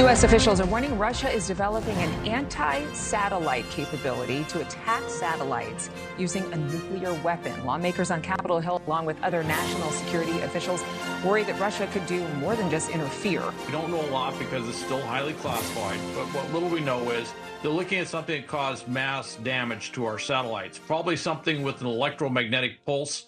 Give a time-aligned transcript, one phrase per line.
[0.00, 0.24] U.S.
[0.24, 6.56] officials are warning Russia is developing an anti satellite capability to attack satellites using a
[6.56, 7.66] nuclear weapon.
[7.66, 10.82] Lawmakers on Capitol Hill, along with other national security officials,
[11.22, 13.44] worry that Russia could do more than just interfere.
[13.66, 17.10] We don't know a lot because it's still highly classified, but what little we know
[17.10, 20.78] is they're looking at something that caused mass damage to our satellites.
[20.78, 23.26] Probably something with an electromagnetic pulse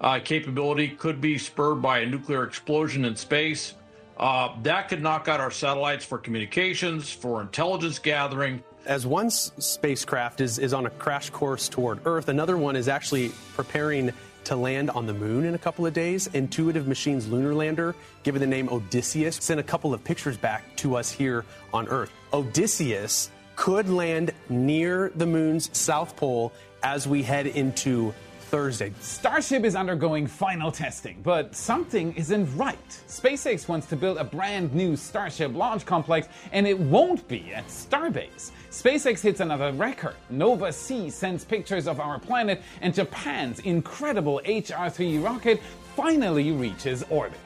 [0.00, 3.74] uh, capability, could be spurred by a nuclear explosion in space.
[4.16, 8.62] Uh, that could knock out our satellites for communications, for intelligence gathering.
[8.86, 12.86] As one s- spacecraft is, is on a crash course toward Earth, another one is
[12.86, 14.12] actually preparing
[14.44, 16.28] to land on the moon in a couple of days.
[16.28, 20.96] Intuitive Machines lunar lander, given the name Odysseus, sent a couple of pictures back to
[20.96, 22.12] us here on Earth.
[22.32, 28.12] Odysseus could land near the moon's south pole as we head into
[28.54, 28.92] Thursday.
[29.00, 32.88] Starship is undergoing final testing, but something isn't right.
[33.08, 37.66] SpaceX wants to build a brand new Starship launch complex, and it won't be at
[37.66, 38.52] Starbase.
[38.70, 40.14] SpaceX hits another record.
[40.30, 45.60] Nova C sends pictures of our planet, and Japan's incredible HR 3 rocket
[45.96, 47.40] finally reaches orbit.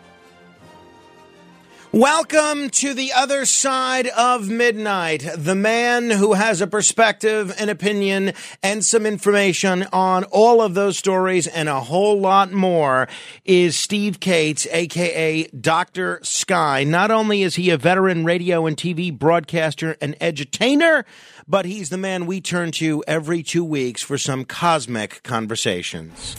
[1.92, 5.26] Welcome to the other side of midnight.
[5.34, 10.98] The man who has a perspective, an opinion, and some information on all of those
[10.98, 13.08] stories and a whole lot more
[13.46, 16.20] is Steve Kates, aka Dr.
[16.22, 16.84] Sky.
[16.84, 21.04] Not only is he a veteran radio and TV broadcaster and edutainer,
[21.48, 26.34] but he's the man we turn to every two weeks for some cosmic conversations.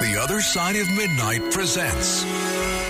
[0.00, 2.24] The Other Side of Midnight presents.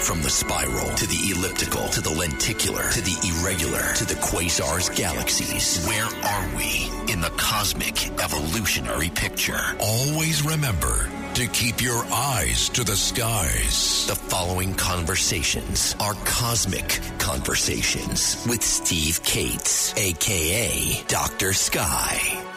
[0.04, 4.94] From the spiral to the elliptical to the lenticular to the irregular to the quasars,
[4.94, 5.86] galaxies.
[5.86, 9.58] Where are we in the cosmic evolutionary picture?
[9.80, 14.06] Always remember to keep your eyes to the skies.
[14.06, 21.54] The following conversations are cosmic conversations with Steve Kates, aka Dr.
[21.54, 22.53] Sky.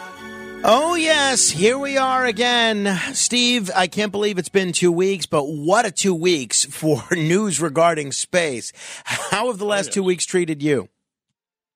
[0.64, 3.00] Oh, yes, here we are again.
[3.14, 7.62] Steve, I can't believe it's been two weeks, but what a two weeks for news
[7.62, 8.74] regarding space.
[9.06, 10.90] How have the oh, last two weeks treated you?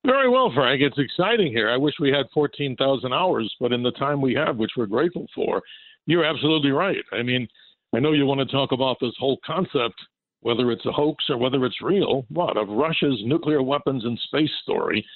[0.04, 0.82] Very well, Frank.
[0.82, 1.70] It's exciting here.
[1.70, 5.26] I wish we had 14,000 hours, but in the time we have, which we're grateful
[5.34, 5.62] for,
[6.06, 7.04] you're absolutely right.
[7.12, 7.46] I mean,
[7.94, 9.94] I know you want to talk about this whole concept,
[10.40, 14.50] whether it's a hoax or whether it's real, what, of Russia's nuclear weapons and space
[14.62, 15.06] story.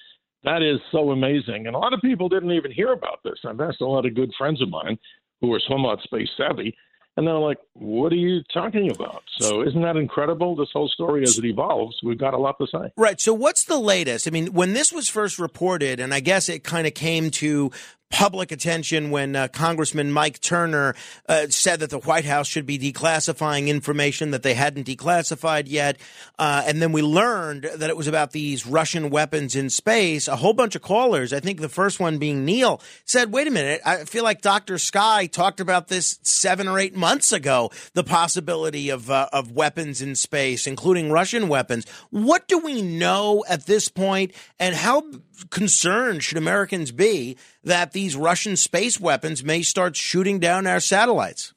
[0.45, 1.67] That is so amazing.
[1.67, 3.39] And a lot of people didn't even hear about this.
[3.45, 4.99] I've asked a lot of good friends of mine
[5.41, 6.77] who are somewhat space savvy,
[7.17, 9.23] and they're like, what are you talking about?
[9.39, 10.55] So isn't that incredible?
[10.55, 12.93] This whole story as it evolves, we've got a lot to say.
[12.97, 13.21] Right.
[13.21, 14.29] So what's the latest?
[14.29, 17.71] I mean, when this was first reported, and I guess it kind of came to
[18.11, 20.95] public attention when uh, Congressman Mike Turner
[21.29, 25.99] uh, said that the White House should be declassifying information that they hadn't declassified yet.
[26.39, 30.29] Uh, and then we learned that it was about these Russian weapons in space.
[30.29, 33.51] A whole bunch of callers, I think the first one being Neil, said, wait a
[33.51, 34.79] minute, I feel like Dr.
[34.79, 40.01] Sky talked about this seven or eight months ago, the possibility of, uh, of weapons
[40.01, 41.87] in space, including Russian weapons.
[42.11, 45.03] What do we know at this point, and how
[45.51, 51.53] concerned should Americans be that these Russian space weapons may start shooting down our satellites?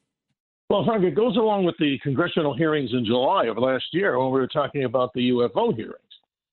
[0.70, 4.32] Well, Frank, it goes along with the congressional hearings in July of last year when
[4.32, 5.96] we were talking about the UFO hearings.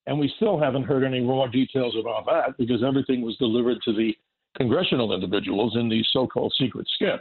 [0.07, 3.93] And we still haven't heard any raw details about that because everything was delivered to
[3.93, 4.15] the
[4.57, 7.19] congressional individuals in these so called secret SCIFs.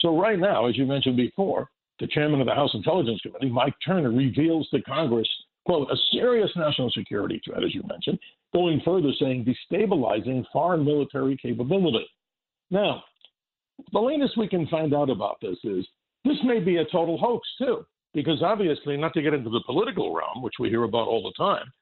[0.00, 1.68] So, right now, as you mentioned before,
[2.00, 5.28] the chairman of the House Intelligence Committee, Mike Turner, reveals to Congress,
[5.66, 8.18] quote, a serious national security threat, as you mentioned,
[8.52, 12.06] going further, saying destabilizing foreign military capability.
[12.70, 13.02] Now,
[13.92, 15.86] the latest we can find out about this is
[16.24, 17.84] this may be a total hoax, too,
[18.14, 21.42] because obviously, not to get into the political realm, which we hear about all the
[21.42, 21.72] time,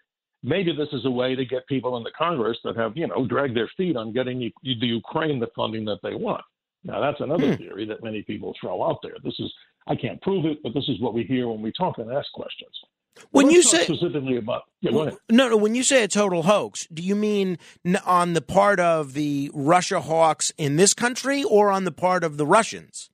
[0.43, 3.27] maybe this is a way to get people in the Congress that have, you know,
[3.27, 6.45] dragged their feet on getting the Ukraine the funding that they want.
[6.85, 7.63] Now, that's another hmm.
[7.63, 9.17] theory that many people throw out there.
[9.25, 9.53] This is,
[9.89, 12.31] I can't prove it, but this is what we hear when we talk and ask
[12.33, 12.71] questions.
[13.31, 14.91] When you say specifically about, yeah.
[15.31, 15.57] No, no.
[15.57, 17.59] When you say a total hoax, do you mean
[18.05, 22.37] on the part of the Russia hawks in this country, or on the part of
[22.37, 23.11] the Russians?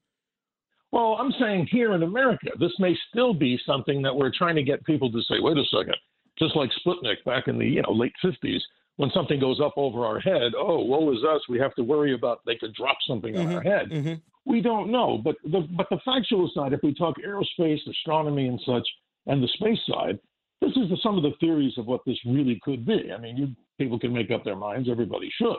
[0.93, 4.63] Well, I'm saying here in America, this may still be something that we're trying to
[4.63, 5.97] get people to say, wait a second,
[6.39, 8.61] just like Sputnik back in the you know late 50s,
[8.97, 12.15] when something goes up over our head, oh, woe is us, we have to worry
[12.15, 13.49] about they could drop something mm-hmm.
[13.49, 13.91] on our head.
[13.91, 14.15] Mm-hmm.
[14.45, 18.61] We don't know, but the but the factual side, if we talk aerospace, astronomy, and
[18.65, 18.87] such,
[19.27, 20.19] and the space side,
[20.61, 23.11] this is the, some of the theories of what this really could be.
[23.13, 23.49] I mean, you
[23.79, 24.89] people can make up their minds.
[24.89, 25.57] Everybody should.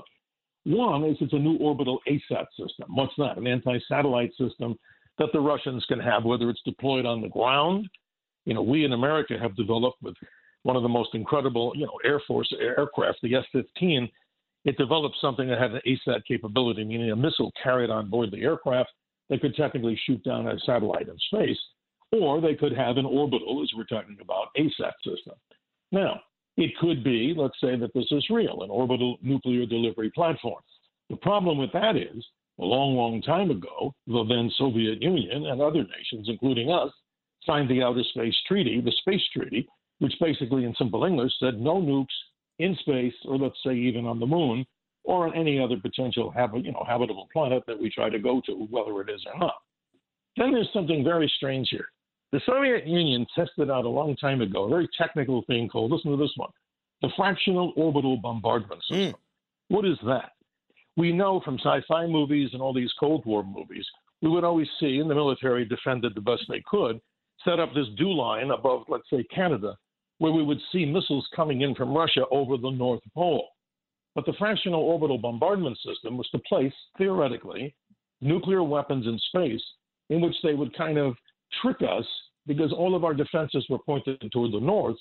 [0.66, 2.88] One is it's a new orbital ASAT system.
[2.90, 3.38] What's that?
[3.38, 4.78] An anti-satellite system
[5.20, 7.88] that the Russians can have, whether it's deployed on the ground.
[8.46, 10.16] You know, we in America have developed with
[10.64, 14.10] one of the most incredible, you know, Air Force aircraft, the F 15.
[14.66, 18.42] It developed something that had an ASAT capability, meaning a missile carried on board the
[18.42, 18.90] aircraft
[19.30, 21.58] that could technically shoot down a satellite in space,
[22.22, 25.36] or they could have an orbital, as we're talking about, ASAT system.
[25.92, 26.22] Now,
[26.58, 30.62] it could be, let's say that this is real, an orbital nuclear delivery platform.
[31.10, 32.26] The problem with that is,
[32.60, 36.92] a long, long time ago, the then Soviet Union and other nations, including us,
[37.46, 39.68] signed the Outer Space Treaty, the Space Treaty,
[40.00, 42.08] which basically, in simple English, said no nukes
[42.60, 44.66] in space, or let's say even on the moon,
[45.04, 48.68] or on any other potential you know, habitable planet that we try to go to,
[48.70, 49.56] whether it is or not.
[50.38, 51.88] Then there's something very strange here.
[52.36, 56.12] The Soviet Union tested out a long time ago a very technical thing called, listen
[56.12, 56.50] to this one,
[57.02, 58.94] the fractional orbital bombardment hmm.
[58.94, 59.14] system.
[59.14, 59.70] Mm.
[59.70, 60.34] What is that?
[60.98, 63.86] We know from sci fi movies and all these Cold War movies,
[64.22, 67.00] we would always see, and the military defended the best they could,
[67.46, 69.78] set up this DEW line above, let's say, Canada,
[70.18, 73.48] where we would see missiles coming in from Russia over the North Pole.
[74.14, 77.74] But the fractional orbital bombardment system was to place, theoretically,
[78.20, 79.64] nuclear weapons in space
[80.10, 81.16] in which they would kind of
[81.62, 82.06] trick us
[82.48, 84.98] because all of our defenses were pointed toward the north,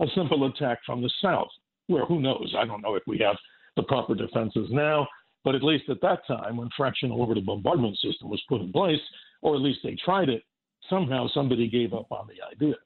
[0.00, 1.48] a simple attack from the south,
[1.86, 2.54] where who knows?
[2.56, 3.36] I don't know if we have
[3.76, 5.06] the proper defenses now,
[5.44, 9.00] but at least at that time, when fractional orbital bombardment system was put in place,
[9.40, 10.42] or at least they tried it,
[10.88, 12.76] somehow somebody gave up on the idea.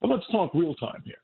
[0.00, 1.16] But let's talk real time here.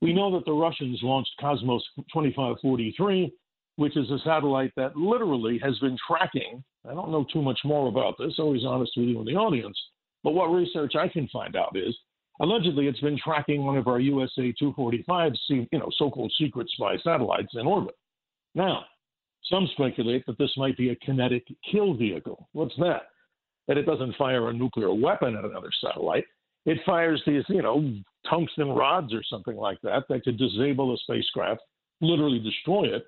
[0.00, 3.32] We know that the Russians launched Cosmos 2543,
[3.76, 6.64] which is a satellite that literally has been tracking.
[6.88, 9.78] I don't know too much more about this, always honest with you in the audience.
[10.24, 11.96] But what research I can find out is
[12.40, 16.96] allegedly it's been tracking one of our USA 245 you know, so called secret spy
[17.02, 17.96] satellites in orbit.
[18.54, 18.84] Now,
[19.50, 22.48] some speculate that this might be a kinetic kill vehicle.
[22.52, 23.02] What's that?
[23.68, 26.24] That it doesn't fire a nuclear weapon at another satellite,
[26.64, 27.92] it fires these, you know,
[28.28, 31.60] tungsten rods or something like that that could disable a spacecraft,
[32.00, 33.04] literally destroy it.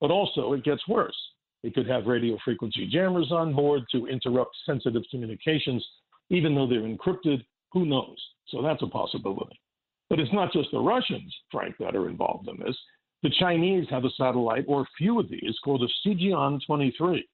[0.00, 1.16] But also, it gets worse.
[1.62, 5.86] It could have radio frequency jammers on board to interrupt sensitive communications,
[6.30, 7.44] even though they're encrypted.
[7.72, 8.16] Who knows?
[8.48, 9.60] So that's a possibility.
[10.08, 12.76] But it's not just the Russians, Frank, that are involved in this.
[13.22, 17.26] The Chinese have a satellite, or a few of these, called a Shijian 23.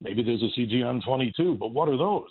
[0.00, 2.30] Maybe there's a Shijian 22, but what are those?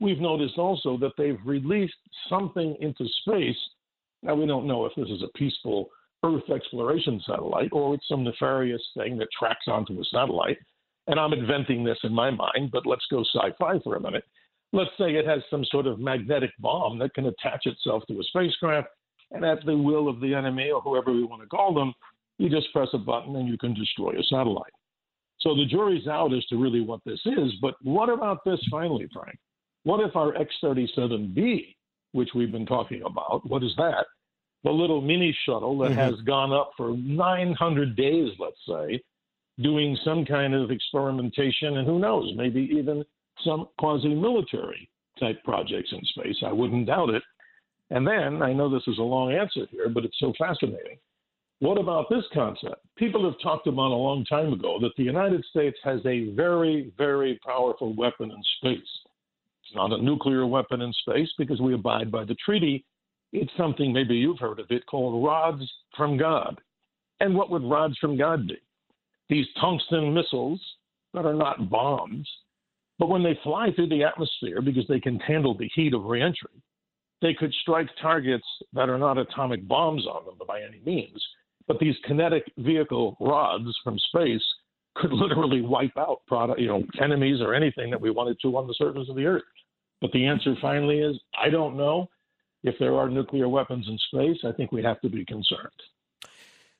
[0.00, 1.94] We've noticed also that they've released
[2.28, 3.56] something into space.
[4.22, 5.90] Now, we don't know if this is a peaceful
[6.24, 10.58] Earth exploration satellite or it's some nefarious thing that tracks onto a satellite.
[11.08, 14.24] And I'm inventing this in my mind, but let's go sci fi for a minute.
[14.72, 18.24] Let's say it has some sort of magnetic bomb that can attach itself to a
[18.24, 18.88] spacecraft,
[19.30, 21.92] and at the will of the enemy or whoever we want to call them,
[22.38, 24.72] you just press a button and you can destroy a satellite.
[25.40, 27.52] So the jury's out as to really what this is.
[27.60, 29.38] But what about this finally, Frank?
[29.84, 31.74] What if our X 37B,
[32.12, 34.06] which we've been talking about, what is that?
[34.64, 35.98] The little mini shuttle that mm-hmm.
[35.98, 39.02] has gone up for 900 days, let's say,
[39.60, 43.04] doing some kind of experimentation, and who knows, maybe even
[43.44, 46.36] some quasi military type projects in space.
[46.44, 47.22] I wouldn't doubt it.
[47.90, 50.98] And then, I know this is a long answer here, but it's so fascinating.
[51.58, 52.84] What about this concept?
[52.96, 56.92] People have talked about a long time ago that the United States has a very,
[56.98, 58.88] very powerful weapon in space
[59.64, 62.84] It's not a nuclear weapon in space because we abide by the treaty.
[63.32, 65.62] It's something, maybe you've heard of it, called rods
[65.96, 66.60] from God.
[67.20, 68.58] And what would rods from God be?
[69.28, 70.60] These tungsten missiles
[71.14, 72.28] that are not bombs,
[73.02, 76.62] but when they fly through the atmosphere because they can handle the heat of reentry,
[77.20, 78.44] they could strike targets
[78.74, 81.20] that are not atomic bombs on them by any means.
[81.66, 84.44] But these kinetic vehicle rods from space
[84.94, 88.68] could literally wipe out product, you know, enemies or anything that we wanted to on
[88.68, 89.42] the surface of the earth.
[90.00, 92.08] But the answer finally is I don't know.
[92.62, 95.70] If there are nuclear weapons in space, I think we have to be concerned.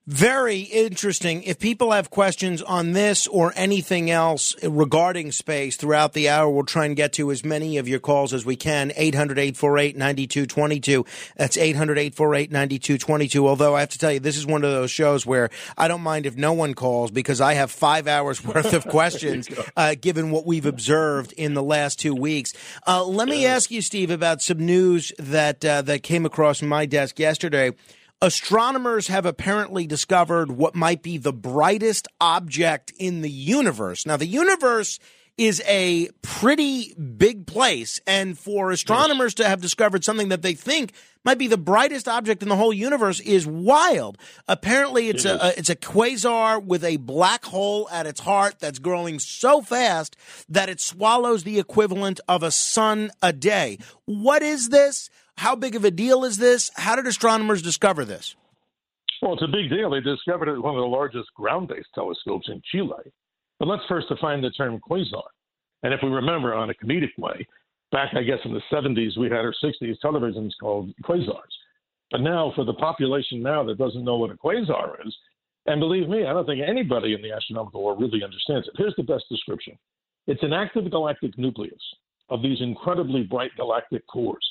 [0.08, 1.44] Very interesting.
[1.44, 6.64] If people have questions on this or anything else regarding space throughout the hour, we'll
[6.64, 8.92] try and get to as many of your calls as we can.
[8.96, 11.06] 800 848 9222.
[11.36, 13.46] That's 800 848 9222.
[13.46, 16.00] Although I have to tell you, this is one of those shows where I don't
[16.00, 20.32] mind if no one calls because I have five hours worth of questions uh, given
[20.32, 22.54] what we've observed in the last two weeks.
[22.88, 26.86] Uh, let me ask you, Steve, about some news that, uh, that came across my
[26.86, 27.70] desk yesterday
[28.22, 34.06] astronomers have apparently discovered what might be the brightest object in the universe.
[34.06, 35.00] Now, the universe
[35.36, 40.92] is a pretty big place, and for astronomers to have discovered something that they think
[41.24, 44.18] might be the brightest object in the whole universe is wild.
[44.46, 48.78] Apparently, it's a, a, it's a quasar with a black hole at its heart that's
[48.78, 50.16] growing so fast
[50.48, 53.78] that it swallows the equivalent of a sun a day.
[54.04, 55.10] What is this?
[55.36, 56.70] How big of a deal is this?
[56.76, 58.36] How did astronomers discover this?
[59.20, 59.90] Well, it's a big deal.
[59.90, 63.12] They discovered it at one of the largest ground based telescopes in Chile.
[63.58, 65.22] But let's first define the term quasar.
[65.82, 67.46] And if we remember on a comedic way,
[67.92, 71.54] back, I guess, in the 70s, we had our 60s televisions called quasars.
[72.10, 75.14] But now, for the population now that doesn't know what a quasar is,
[75.66, 78.74] and believe me, I don't think anybody in the astronomical world really understands it.
[78.76, 79.78] Here's the best description
[80.26, 81.82] it's an active galactic nucleus
[82.28, 84.48] of these incredibly bright galactic cores.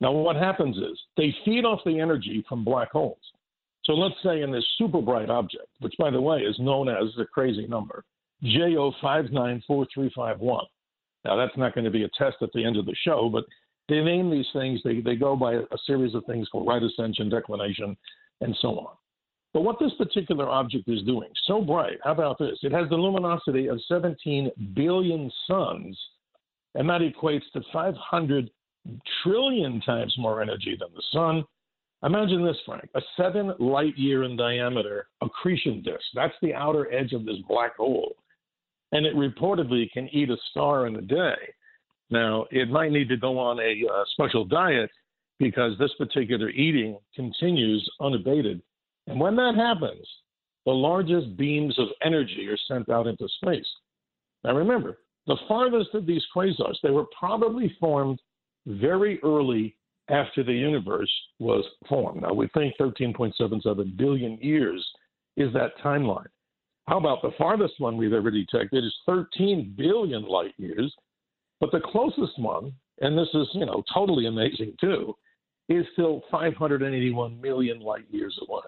[0.00, 3.18] Now, what happens is they feed off the energy from black holes.
[3.84, 7.14] So let's say in this super bright object, which by the way is known as
[7.16, 8.04] the crazy number,
[8.44, 10.66] JO594351.
[11.24, 13.44] Now, that's not going to be a test at the end of the show, but
[13.88, 17.28] they name these things, they, they go by a series of things called right ascension,
[17.28, 17.96] declination,
[18.40, 18.96] and so on.
[19.54, 22.58] But what this particular object is doing, so bright, how about this?
[22.62, 25.98] It has the luminosity of 17 billion suns,
[26.74, 28.50] and that equates to 500
[29.22, 31.44] trillion times more energy than the sun.
[32.02, 36.04] Imagine this, Frank a seven light year in diameter accretion disk.
[36.14, 38.16] That's the outer edge of this black hole.
[38.92, 41.34] And it reportedly can eat a star in a day.
[42.10, 44.90] Now, it might need to go on a uh, special diet
[45.38, 48.62] because this particular eating continues unabated.
[49.06, 50.06] And when that happens,
[50.64, 53.66] the largest beams of energy are sent out into space.
[54.44, 58.20] Now, remember, the farthest of these quasars, they were probably formed
[58.66, 59.76] very early
[60.08, 62.22] after the universe was formed.
[62.22, 64.86] Now, we think 13.77 billion years
[65.36, 66.26] is that timeline.
[66.88, 70.94] How about the farthest one we've ever detected is 13 billion light years,
[71.60, 75.14] but the closest one, and this is, you know, totally amazing too,
[75.68, 78.62] is still 581 million light years away.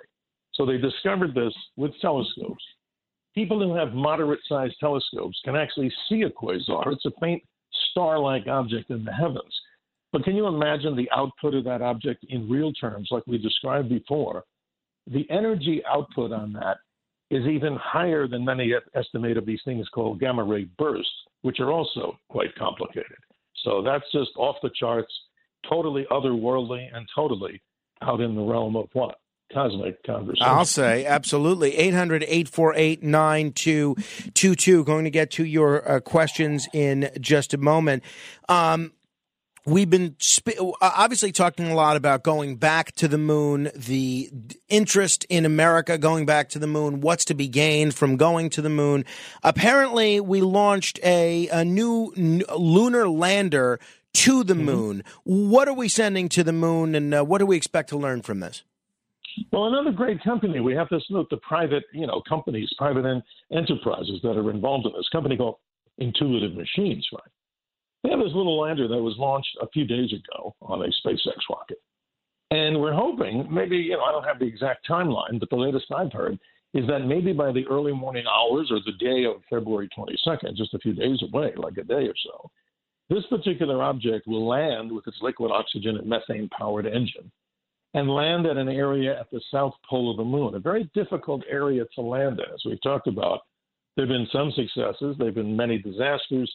[0.55, 2.65] So they discovered this with telescopes.
[3.35, 6.93] People who have moderate sized telescopes can actually see a quasar.
[6.93, 7.43] It's a faint
[7.91, 9.55] star like object in the heavens.
[10.13, 13.89] But can you imagine the output of that object in real terms, like we described
[13.89, 14.45] before?
[15.07, 16.79] The energy output on that
[17.31, 21.11] is even higher than many estimate of these things called gamma ray bursts,
[21.43, 23.17] which are also quite complicated.
[23.65, 25.13] So that's just off the charts,
[25.69, 27.61] totally otherworldly, and totally
[28.03, 29.19] out in the realm of what?
[29.53, 30.47] Cosmic conversation.
[30.47, 31.75] I'll say absolutely.
[31.77, 34.85] 800 848 9222.
[34.85, 38.03] Going to get to your uh, questions in just a moment.
[38.51, 38.93] Um,
[39.69, 44.31] We've been sp- obviously talking a lot about going back to the moon, the
[44.71, 48.63] interest in America going back to the moon, what's to be gained from going to
[48.63, 49.05] the moon.
[49.43, 53.79] Apparently, we launched a, a new n- lunar lander
[54.15, 54.65] to the mm-hmm.
[54.65, 55.05] moon.
[55.25, 58.23] What are we sending to the moon, and uh, what do we expect to learn
[58.23, 58.63] from this?
[59.53, 60.61] Well, another great company.
[60.61, 63.23] We have to salute the private, you know, companies, private en-
[63.53, 65.11] enterprises that are involved in this.
[65.13, 65.57] Company called
[65.99, 67.31] Intuitive Machines, right?
[68.09, 71.37] They have this little lander that was launched a few days ago on a SpaceX
[71.51, 71.77] rocket.
[72.51, 75.93] And we're hoping, maybe, you know, I don't have the exact timeline, but the latest
[75.95, 76.39] I've heard
[76.73, 80.73] is that maybe by the early morning hours or the day of February 22nd, just
[80.73, 82.51] a few days away, like a day or so,
[83.11, 87.31] this particular object will land with its liquid oxygen and methane powered engine
[87.93, 91.43] and land at an area at the south pole of the moon, a very difficult
[91.51, 92.55] area to land in.
[92.55, 93.41] As we've talked about,
[93.97, 96.51] there have been some successes, there have been many disasters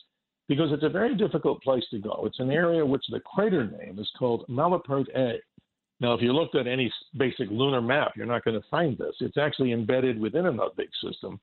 [0.48, 2.24] because it's a very difficult place to go.
[2.26, 5.40] It's an area which the crater name is called Malapert A.
[6.00, 9.16] Now, if you looked at any basic lunar map, you're not going to find this.
[9.22, 11.40] It's actually embedded within another big system.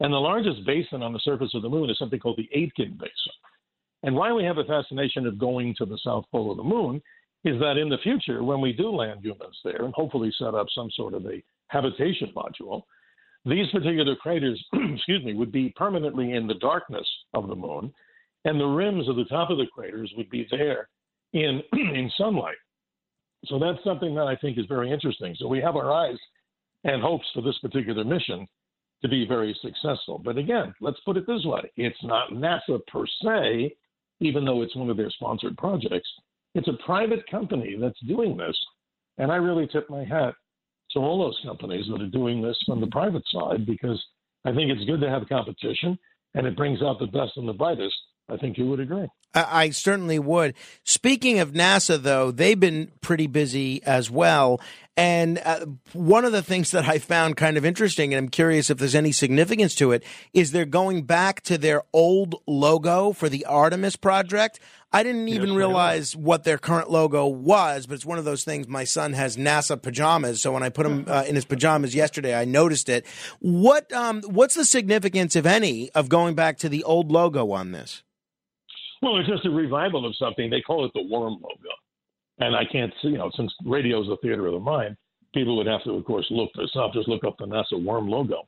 [0.00, 2.98] And the largest basin on the surface of the moon is something called the Aitken
[2.98, 3.32] Basin.
[4.02, 7.00] And why we have a fascination of going to the south pole of the moon
[7.44, 10.66] is that in the future, when we do land humans there and hopefully set up
[10.74, 12.82] some sort of a habitation module,
[13.46, 14.62] these particular craters,
[14.94, 17.92] excuse me, would be permanently in the darkness of the moon
[18.46, 20.88] and the rims of the top of the craters would be there
[21.34, 22.56] in in sunlight.
[23.46, 25.34] So that's something that I think is very interesting.
[25.38, 26.16] So we have our eyes
[26.84, 28.46] and hopes for this particular mission
[29.02, 30.20] to be very successful.
[30.24, 33.74] But again, let's put it this way it's not NASA per se,
[34.20, 36.08] even though it's one of their sponsored projects.
[36.54, 38.56] It's a private company that's doing this.
[39.18, 40.34] And I really tip my hat
[40.92, 44.02] to all those companies that are doing this from the private side because
[44.44, 45.98] I think it's good to have competition
[46.34, 47.94] and it brings out the best and the brightest.
[48.28, 49.08] I think you would agree.
[49.36, 50.54] I certainly would.
[50.84, 54.60] Speaking of NASA, though, they've been pretty busy as well.
[54.96, 58.70] And uh, one of the things that I found kind of interesting, and I'm curious
[58.70, 60.02] if there's any significance to it,
[60.32, 64.58] is they're going back to their old logo for the Artemis project.
[64.90, 68.42] I didn't even yes, realize what their current logo was, but it's one of those
[68.42, 68.68] things.
[68.68, 72.34] My son has NASA pajamas, so when I put him uh, in his pajamas yesterday,
[72.34, 73.04] I noticed it.
[73.40, 77.72] What um, what's the significance, if any, of going back to the old logo on
[77.72, 78.02] this?
[79.02, 80.50] Well, it's just a revival of something.
[80.50, 81.74] They call it the worm logo.
[82.38, 84.96] And I can't see, you know, since radio is the theater of the mind,
[85.34, 86.92] people would have to, of course, look this up.
[86.92, 88.42] Just look up the NASA worm logo.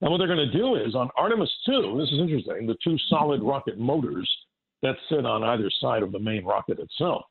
[0.00, 2.96] And what they're going to do is on Artemis 2, this is interesting, the two
[3.08, 4.30] solid rocket motors
[4.82, 7.24] that sit on either side of the main rocket itself,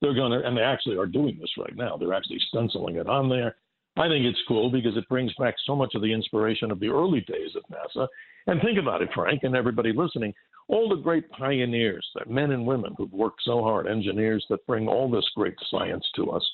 [0.00, 1.96] they're going to, and they actually are doing this right now.
[1.96, 3.56] They're actually stenciling it on there.
[3.96, 6.88] I think it's cool because it brings back so much of the inspiration of the
[6.88, 8.06] early days of NASA.
[8.46, 10.32] And think about it, Frank, and everybody listening
[10.68, 14.86] all the great pioneers, the men and women who've worked so hard, engineers that bring
[14.86, 16.46] all this great science to us.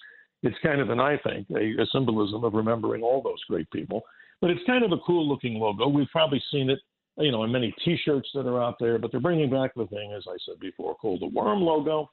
[0.43, 4.03] It's kind of an, I think, a, a symbolism of remembering all those great people.
[4.41, 5.89] But it's kind of a cool looking logo.
[5.89, 6.79] We've probably seen it,
[7.17, 8.99] you know, in many T-shirts that are out there.
[8.99, 12.11] But they're bringing back the thing, as I said before, called the worm logo.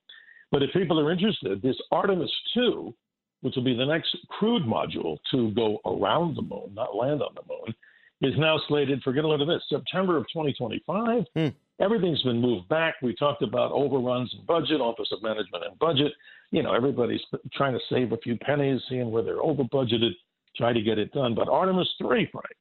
[0.51, 2.93] But if people are interested, this Artemis 2,
[3.41, 7.35] which will be the next crewed module to go around the moon, not land on
[7.35, 7.75] the moon,
[8.21, 11.23] is now slated for, get a load of this, September of 2025.
[11.35, 11.47] Hmm.
[11.79, 12.95] Everything's been moved back.
[13.01, 16.13] We talked about overruns in budget, Office of Management and Budget.
[16.51, 17.21] You know, everybody's
[17.53, 20.11] trying to save a few pennies, seeing where they're over budgeted,
[20.55, 21.33] try to get it done.
[21.33, 22.55] But Artemis 3, Frank,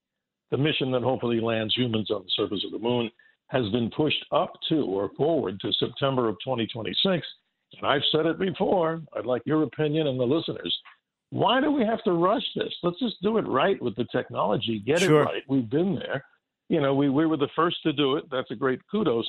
[0.50, 3.10] the mission that hopefully lands humans on the surface of the moon,
[3.48, 7.26] has been pushed up to or forward to September of 2026.
[7.78, 9.02] And I've said it before.
[9.16, 10.74] I'd like your opinion and the listeners.
[11.30, 12.74] Why do we have to rush this?
[12.82, 14.82] Let's just do it right with the technology.
[14.84, 15.22] Get sure.
[15.22, 15.42] it right.
[15.48, 16.24] We've been there
[16.70, 18.24] you know, we, we were the first to do it.
[18.30, 19.28] That's a great kudos.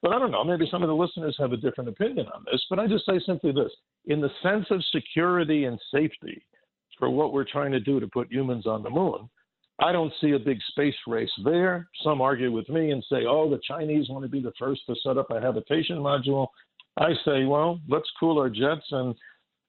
[0.00, 2.64] But I don't know, maybe some of the listeners have a different opinion on this.
[2.70, 3.70] But I just say simply this
[4.06, 6.42] in the sense of security and safety
[6.98, 9.28] for what we're trying to do to put humans on the moon,
[9.80, 11.88] I don't see a big space race there.
[12.02, 14.94] Some argue with me and say, oh, the Chinese want to be the first to
[15.06, 16.46] set up a habitation module.
[16.96, 19.14] I say, well, let's cool our jets and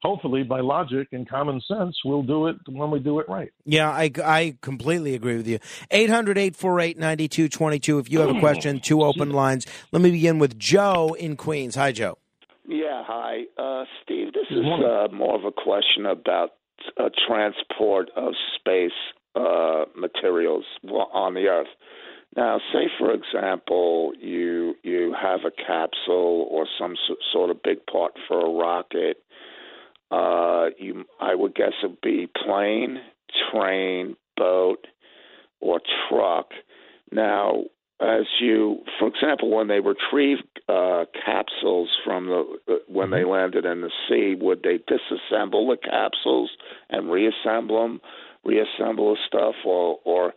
[0.01, 3.51] hopefully by logic and common sense we'll do it when we do it right.
[3.65, 5.59] Yeah i, I completely agree with you.
[5.91, 9.65] 800-848-9222 if you have a question two open lines.
[9.91, 11.75] Let me begin with joe in queens.
[11.75, 12.17] Hi joe.
[12.67, 13.43] Yeah hi.
[13.57, 16.51] Uh, steve this is uh, more of a question about
[16.97, 18.91] uh, transport of space
[19.35, 20.65] uh, materials
[21.13, 21.67] on the earth.
[22.35, 26.95] Now, say for example, you you have a capsule or some
[27.33, 29.17] sort of big part for a rocket,
[30.11, 32.99] uh, you, I would guess it'd be plane,
[33.51, 34.85] train, boat,
[35.59, 36.47] or truck.
[37.11, 37.63] Now,
[38.01, 40.37] as you, for example, when they retrieve
[40.69, 43.31] uh, capsules from the uh, when they mm-hmm.
[43.31, 46.49] landed in the sea, would they disassemble the capsules
[46.89, 48.01] and reassemble them,
[48.45, 50.33] reassemble the stuff, or or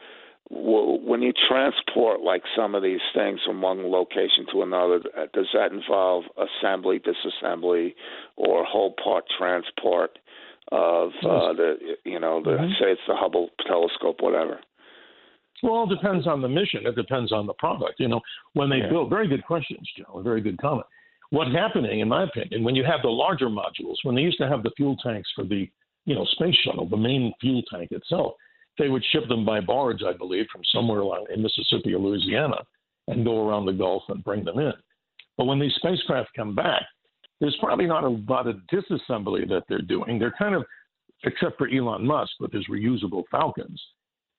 [0.55, 5.49] when you transport like some of these things from one location to another, uh, does
[5.55, 7.95] that involve assembly, disassembly,
[8.37, 10.19] or whole part transport
[10.71, 12.71] of uh, the you know the mm-hmm.
[12.73, 14.61] say it's the Hubble telescope, whatever?
[15.63, 16.87] Well, it depends on the mission.
[16.87, 17.99] It depends on the product.
[17.99, 18.21] You know,
[18.53, 18.91] when they yeah.
[18.91, 20.21] build, very good questions, Joe.
[20.23, 20.87] Very good comment.
[21.31, 24.49] What's happening, in my opinion, when you have the larger modules, when they used to
[24.49, 25.71] have the fuel tanks for the
[26.05, 28.35] you know space shuttle, the main fuel tank itself
[28.79, 32.57] they would ship them by barge, I believe, from somewhere along in Mississippi or Louisiana
[33.09, 34.73] and go around the Gulf and bring them in.
[35.37, 36.83] But when these spacecraft come back,
[37.41, 40.19] there's probably not a lot of disassembly that they're doing.
[40.19, 40.65] They're kind of,
[41.25, 43.81] except for Elon Musk with his reusable Falcons,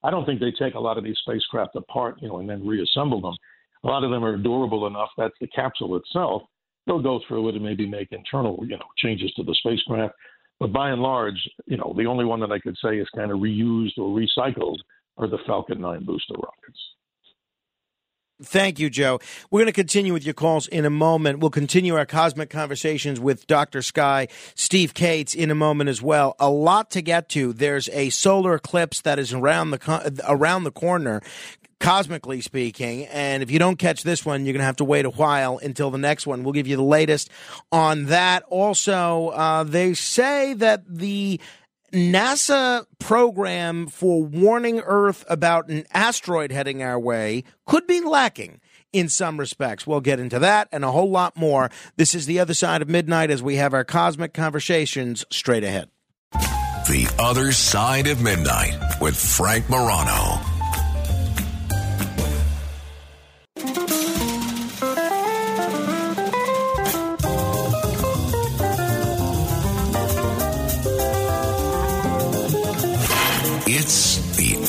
[0.03, 2.65] I don't think they take a lot of these spacecraft apart, you know, and then
[2.65, 3.35] reassemble them.
[3.83, 5.09] A lot of them are durable enough.
[5.17, 6.43] That's the capsule itself.
[6.85, 10.13] They'll go through it and maybe make internal, you know, changes to the spacecraft.
[10.63, 13.31] But by and large, you know, the only one that I could say is kind
[13.31, 14.77] of reused or recycled
[15.17, 16.79] are the Falcon 9 booster rockets.
[18.41, 19.19] Thank you, Joe.
[19.51, 21.39] We're going to continue with your calls in a moment.
[21.39, 23.81] We'll continue our cosmic conversations with Dr.
[23.81, 26.33] Sky, Steve Kates in a moment as well.
[26.39, 27.51] A lot to get to.
[27.51, 31.21] There's a solar eclipse that is around the around the corner
[31.83, 33.05] cosmically speaking.
[33.07, 35.57] And if you don't catch this one, you're going to have to wait a while
[35.57, 36.43] until the next one.
[36.43, 37.29] We'll give you the latest
[37.73, 38.43] on that.
[38.47, 41.41] Also, uh, they say that the
[41.91, 48.61] NASA program for warning Earth about an asteroid heading our way could be lacking
[48.93, 49.85] in some respects.
[49.85, 51.69] We'll get into that and a whole lot more.
[51.97, 55.89] This is the other side of midnight as we have our cosmic conversations straight ahead.
[56.31, 60.42] The Other Side of Midnight with Frank Morano.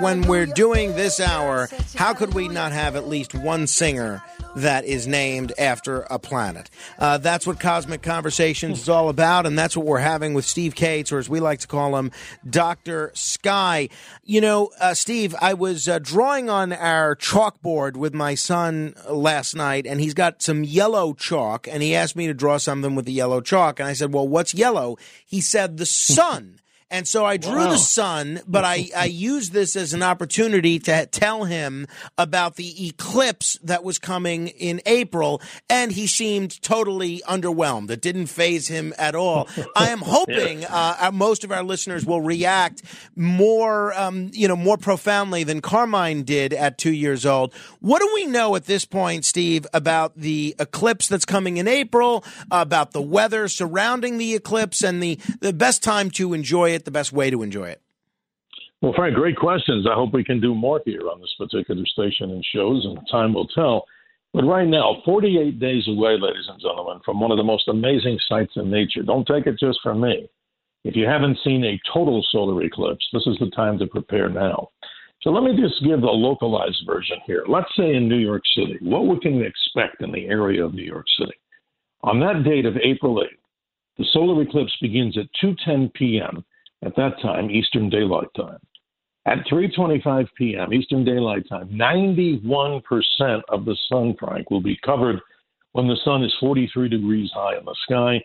[0.00, 4.22] When we're doing this hour, how could we not have at least one singer
[4.54, 6.70] that is named after a planet?
[7.00, 10.76] Uh, that's what Cosmic Conversations is all about, and that's what we're having with Steve
[10.76, 12.12] Kates, or as we like to call him,
[12.48, 13.10] Dr.
[13.14, 13.88] Sky.
[14.22, 19.56] You know, uh, Steve, I was uh, drawing on our chalkboard with my son last
[19.56, 23.04] night, and he's got some yellow chalk, and he asked me to draw something with
[23.04, 24.96] the yellow chalk, and I said, Well, what's yellow?
[25.26, 26.60] He said, The sun.
[26.90, 27.70] And so I drew Wow.
[27.70, 32.88] the sun, but I, I used this as an opportunity to tell him about the
[32.88, 37.90] eclipse that was coming in April, and he seemed totally underwhelmed.
[37.90, 39.48] It didn't phase him at all.
[39.76, 42.82] I am hoping uh, uh, most of our listeners will react
[43.16, 47.52] more, um, you know, more profoundly than Carmine did at two years old.
[47.80, 52.24] What do we know at this point, Steve, about the eclipse that's coming in April,
[52.50, 56.90] about the weather surrounding the eclipse, and the, the best time to enjoy it, the
[56.90, 57.80] best way to enjoy it?
[58.80, 59.86] Well, Frank, great questions.
[59.90, 63.34] I hope we can do more here on this particular station and shows, and time
[63.34, 63.84] will tell.
[64.32, 68.18] But right now, 48 days away, ladies and gentlemen, from one of the most amazing
[68.28, 69.02] sights in nature.
[69.02, 70.28] Don't take it just from me.
[70.84, 74.68] If you haven't seen a total solar eclipse, this is the time to prepare now.
[75.22, 77.44] So let me just give a localized version here.
[77.48, 80.84] Let's say in New York City, what we can expect in the area of New
[80.84, 81.34] York City.
[82.02, 83.26] On that date of April 8th,
[83.98, 86.44] the solar eclipse begins at 2:10 p.m.
[86.84, 88.58] at that time Eastern Daylight Time.
[89.26, 90.72] At 3:25 p.m.
[90.72, 92.82] Eastern Daylight Time, 91%
[93.48, 95.20] of the sun, Frank, will be covered
[95.72, 98.24] when the sun is 43 degrees high in the sky.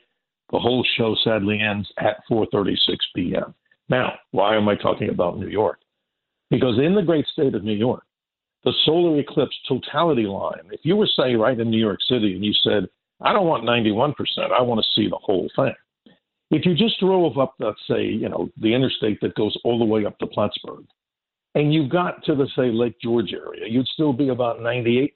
[0.51, 2.75] The whole show sadly ends at 4:36
[3.15, 3.53] p.m.
[3.89, 5.79] Now, why am I talking about New York?
[6.49, 8.03] Because in the great state of New York,
[8.63, 12.45] the solar eclipse totality line, if you were, say, right in New York City and
[12.45, 12.87] you said,
[13.19, 14.13] I don't want 91%,
[14.57, 15.73] I want to see the whole thing.
[16.53, 19.85] If you just drove up, let's say, you know, the interstate that goes all the
[19.85, 20.85] way up to Plattsburgh,
[21.55, 25.09] and you got to the, say, Lake George area, you'd still be about 98%.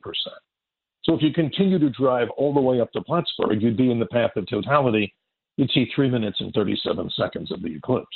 [1.04, 4.00] So if you continue to drive all the way up to Plattsburgh, you'd be in
[4.00, 5.14] the path of totality.
[5.58, 8.08] You'd see three minutes and 37 seconds of the eclipse.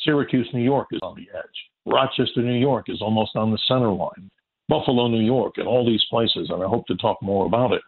[0.00, 1.44] Syracuse, New York is on the edge.
[1.86, 4.30] Rochester, New York is almost on the center line.
[4.68, 7.82] Buffalo, New York, and all these places, and I hope to talk more about it.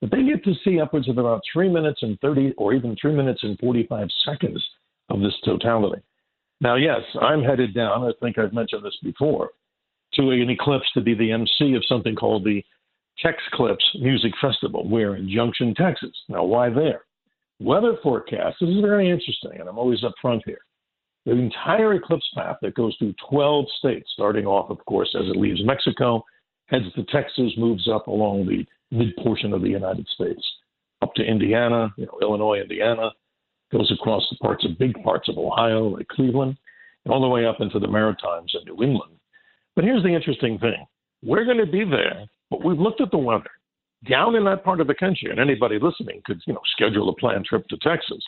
[0.00, 3.14] But they get to see upwards of about three minutes and 30, or even three
[3.14, 4.64] minutes and 45 seconds
[5.08, 6.02] of this totality.
[6.60, 9.50] Now, yes, I'm headed down, I think I've mentioned this before,
[10.14, 12.62] to an eclipse to be the MC of something called the
[13.24, 14.88] Texclips Music Festival.
[14.88, 16.12] We're in Junction, Texas.
[16.28, 17.02] Now, why there?
[17.58, 20.58] Weather forecast, this is very interesting, and I'm always up front here.
[21.24, 25.36] The entire eclipse path that goes through 12 states, starting off, of course, as it
[25.36, 26.22] leaves Mexico,
[26.66, 30.42] heads to Texas, moves up along the mid portion of the United States,
[31.02, 33.10] up to Indiana, you know, Illinois, Indiana,
[33.72, 36.56] goes across the parts of big parts of Ohio, like Cleveland,
[37.04, 39.12] and all the way up into the Maritimes and New England.
[39.74, 40.86] But here's the interesting thing
[41.22, 43.50] we're going to be there, but we've looked at the weather
[44.08, 47.16] down in that part of the country, and anybody listening could, you know, schedule a
[47.16, 48.22] planned trip to Texas.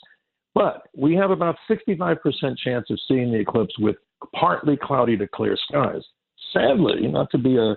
[0.54, 2.18] But we have about 65%
[2.58, 3.96] chance of seeing the eclipse with
[4.34, 6.02] partly cloudy to clear skies.
[6.52, 7.76] Sadly, not to be a,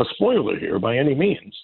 [0.00, 1.54] a spoiler here by any means,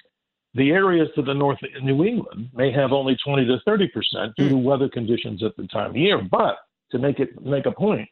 [0.54, 4.32] the areas to the north of New England may have only 20 to 30 percent
[4.36, 6.22] due to weather conditions at the time of year.
[6.30, 6.56] But
[6.92, 8.08] to make it make a point,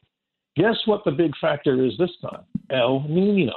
[0.57, 2.45] guess what the big factor is this time?
[2.71, 3.55] El Nino.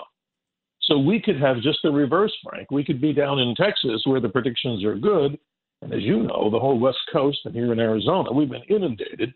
[0.82, 2.70] So we could have just the reverse, Frank.
[2.70, 5.38] We could be down in Texas where the predictions are good,
[5.82, 9.34] And as you know, the whole West Coast and here in Arizona, we've been inundated.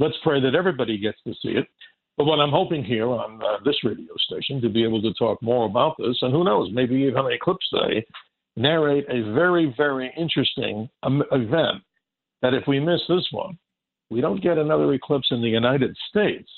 [0.00, 1.68] Let's pray that everybody gets to see it.
[2.16, 5.40] But what I'm hoping here on uh, this radio station to be able to talk
[5.40, 8.04] more about this, and who knows, maybe even on Eclipse Day,
[8.58, 11.82] narrate a very, very interesting um, event
[12.42, 13.58] that if we miss this one,
[14.10, 16.48] we don't get another eclipse in the United States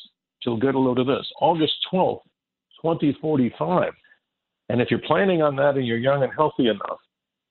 [0.43, 2.23] till get a load of this August 12th,
[2.83, 3.93] 2045.
[4.69, 6.99] And if you're planning on that and you're young and healthy enough,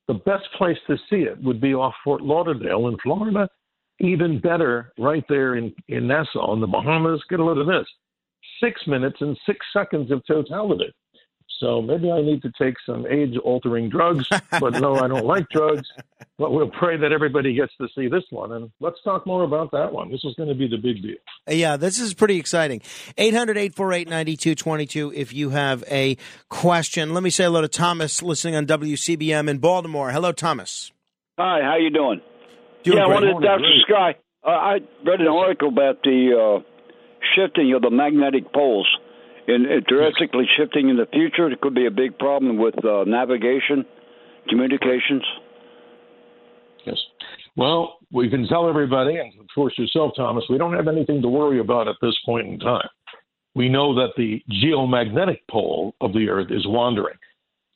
[0.07, 3.47] the best place to see it would be off Fort Lauderdale in Florida.
[3.99, 7.21] Even better, right there in, in Nassau in the Bahamas.
[7.29, 7.85] Get a load of this
[8.63, 10.91] six minutes and six seconds of totality.
[11.59, 14.25] So maybe I need to take some age altering drugs,
[14.59, 15.87] but no, I don't like drugs.
[16.37, 18.53] But we'll pray that everybody gets to see this one.
[18.53, 20.09] And let's talk more about that one.
[20.09, 21.17] This is going to be the big deal.
[21.47, 22.81] Yeah, this is pretty exciting.
[23.17, 26.15] 800 848 9222 if you have a
[26.47, 27.13] question.
[27.13, 30.11] Let me say hello to Thomas listening on WCBM in Baltimore.
[30.11, 30.93] Hello, Thomas.
[31.37, 32.21] Hi, how you doing?
[32.83, 33.15] Doing yeah, I great.
[33.15, 33.59] wanted Morning, Dr.
[33.59, 33.81] great.
[33.81, 34.15] Sky.
[34.45, 34.73] Uh, I
[35.05, 36.63] read an article about the uh,
[37.35, 38.87] shifting of the magnetic poles.
[39.49, 43.83] And drastically shifting in the future, it could be a big problem with uh, navigation,
[44.47, 45.23] communications.
[46.85, 46.97] Yes.
[47.55, 51.27] Well, we can tell everybody, and of course yourself, Thomas, we don't have anything to
[51.27, 52.87] worry about at this point in time.
[53.55, 57.17] We know that the geomagnetic pole of the Earth is wandering.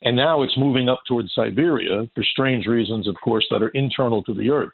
[0.02, 4.22] And now it's moving up towards Siberia for strange reasons, of course, that are internal
[4.24, 4.72] to the Earth.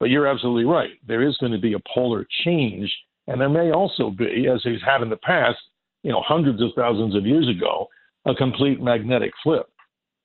[0.00, 0.92] But you're absolutely right.
[1.06, 2.92] There is going to be a polar change.
[3.28, 5.58] And there may also be, as he's had in the past,
[6.02, 7.88] you know, hundreds of thousands of years ago,
[8.26, 9.66] a complete magnetic flip.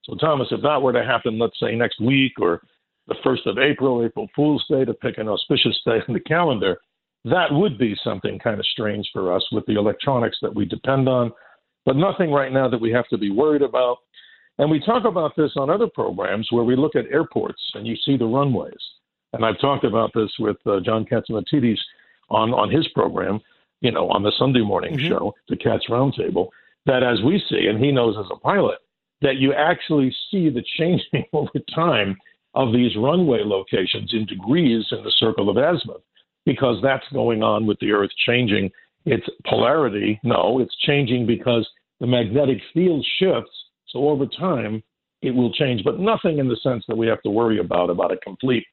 [0.03, 2.61] So, Thomas, if that were to happen, let's say next week or
[3.07, 6.77] the 1st of April, April Fool's Day, to pick an auspicious day in the calendar,
[7.25, 11.09] that would be something kind of strange for us with the electronics that we depend
[11.09, 11.31] on,
[11.85, 13.97] but nothing right now that we have to be worried about.
[14.59, 17.95] And we talk about this on other programs where we look at airports and you
[18.05, 18.73] see the runways.
[19.33, 21.77] And I've talked about this with uh, John Catsimatidis
[22.29, 23.39] on, on his program,
[23.81, 25.07] you know, on the Sunday morning mm-hmm.
[25.07, 26.49] show, the Cats Roundtable,
[26.85, 28.79] that as we see, and he knows as a pilot,
[29.21, 32.15] that you actually see the changing over time
[32.53, 36.01] of these runway locations in degrees in the circle of azimuth,
[36.45, 38.71] because that's going on with the Earth changing
[39.05, 40.19] its polarity.
[40.23, 41.67] No, it's changing because
[41.99, 43.51] the magnetic field shifts.
[43.89, 44.83] So over time,
[45.21, 48.11] it will change, but nothing in the sense that we have to worry about about
[48.11, 48.65] a complete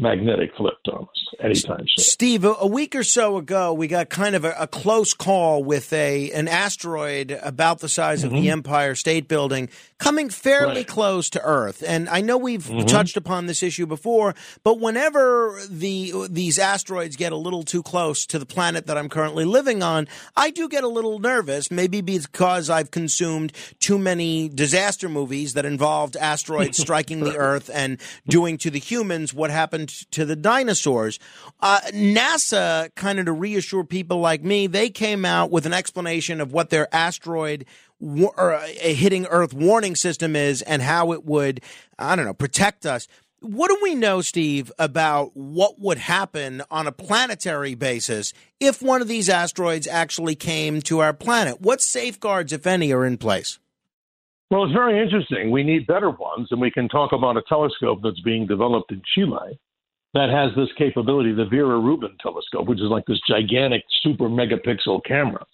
[0.00, 1.08] magnetic flip, Thomas,
[1.40, 2.04] anytime soon.
[2.04, 5.92] Steve, a, week or so ago, we got kind of a, a close call with
[5.92, 10.76] a an asteroid about the size of the Empire State Building coming fairly Mm-hmm.
[10.76, 10.86] Right.
[10.86, 11.82] close to Earth.
[11.86, 12.86] And I know we've Mhm.
[12.86, 14.34] touched upon this issue before,
[14.64, 19.08] but whenever the these asteroids get a little too close to the planet that I'm
[19.08, 21.70] currently living on, I do get a little nervous.
[21.70, 27.98] Maybe because I've consumed too many disaster movies that involved asteroids striking the Earth and
[28.28, 31.18] doing to the humans what happened to the dinosaurs.
[31.60, 36.40] Uh, NASA, kind of to reassure people like me, they came out with an explanation
[36.40, 37.64] of what their asteroid
[37.98, 41.60] wa- or a hitting Earth warning system is and how it would,
[41.98, 43.06] I don't know, protect us.
[43.42, 49.00] What do we know, Steve, about what would happen on a planetary basis if one
[49.00, 51.60] of these asteroids actually came to our planet?
[51.60, 53.58] What safeguards, if any, are in place?
[54.50, 55.52] Well, it's very interesting.
[55.52, 59.00] We need better ones, and we can talk about a telescope that's being developed in
[59.14, 59.58] Chile
[60.14, 65.04] that has this capability, the Vera Rubin telescope, which is like this gigantic super megapixel
[65.04, 65.44] camera.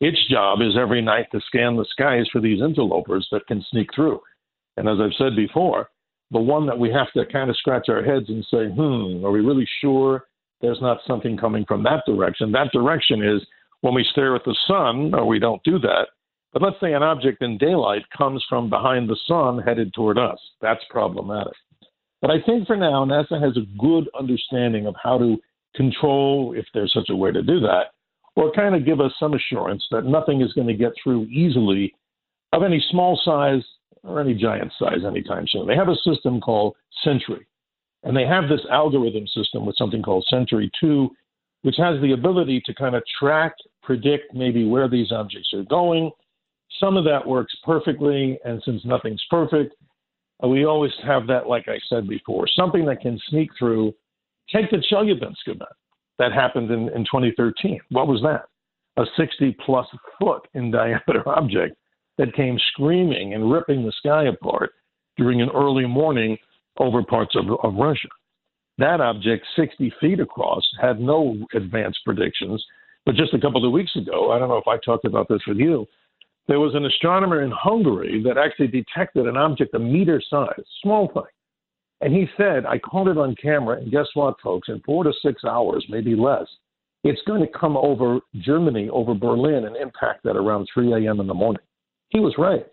[0.00, 3.88] Its job is every night to scan the skies for these interlopers that can sneak
[3.94, 4.20] through.
[4.76, 5.88] And as I've said before,
[6.30, 9.30] the one that we have to kind of scratch our heads and say, hmm, are
[9.30, 10.24] we really sure
[10.60, 12.52] there's not something coming from that direction?
[12.52, 13.46] That direction is
[13.82, 16.08] when we stare at the sun, or we don't do that.
[16.52, 20.38] But let's say an object in daylight comes from behind the sun headed toward us.
[20.60, 21.52] That's problematic.
[22.22, 25.36] But I think for now, NASA has a good understanding of how to
[25.74, 27.92] control, if there's such a way to do that,
[28.34, 31.94] or kind of give us some assurance that nothing is going to get through easily
[32.52, 33.62] of any small size
[34.02, 35.66] or any giant size anytime soon.
[35.66, 37.46] They have a system called Sentry,
[38.04, 41.10] and they have this algorithm system with something called Sentry 2,
[41.62, 46.10] which has the ability to kind of track, predict maybe where these objects are going.
[46.80, 49.74] Some of that works perfectly, and since nothing's perfect,
[50.42, 53.94] we always have that, like I said before, something that can sneak through.
[54.54, 55.62] Take the Chelyabinsk event
[56.18, 57.80] that happened in, in 2013.
[57.90, 58.44] What was that?
[59.00, 59.86] A 60 plus
[60.20, 61.76] foot in diameter object
[62.18, 64.70] that came screaming and ripping the sky apart
[65.16, 66.36] during an early morning
[66.78, 68.08] over parts of, of Russia.
[68.78, 72.64] That object, 60 feet across, had no advanced predictions.
[73.06, 75.40] But just a couple of weeks ago, I don't know if I talked about this
[75.46, 75.86] with you,
[76.48, 81.08] there was an astronomer in Hungary that actually detected an object a meter size, small
[81.12, 81.22] thing,
[82.00, 84.68] And he said, I caught it on camera, and guess what, folks?
[84.68, 86.46] In four to six hours, maybe less,
[87.04, 91.20] it's going to come over Germany, over Berlin, and impact that around 3 a.m.
[91.20, 91.62] in the morning.
[92.08, 92.66] He was right.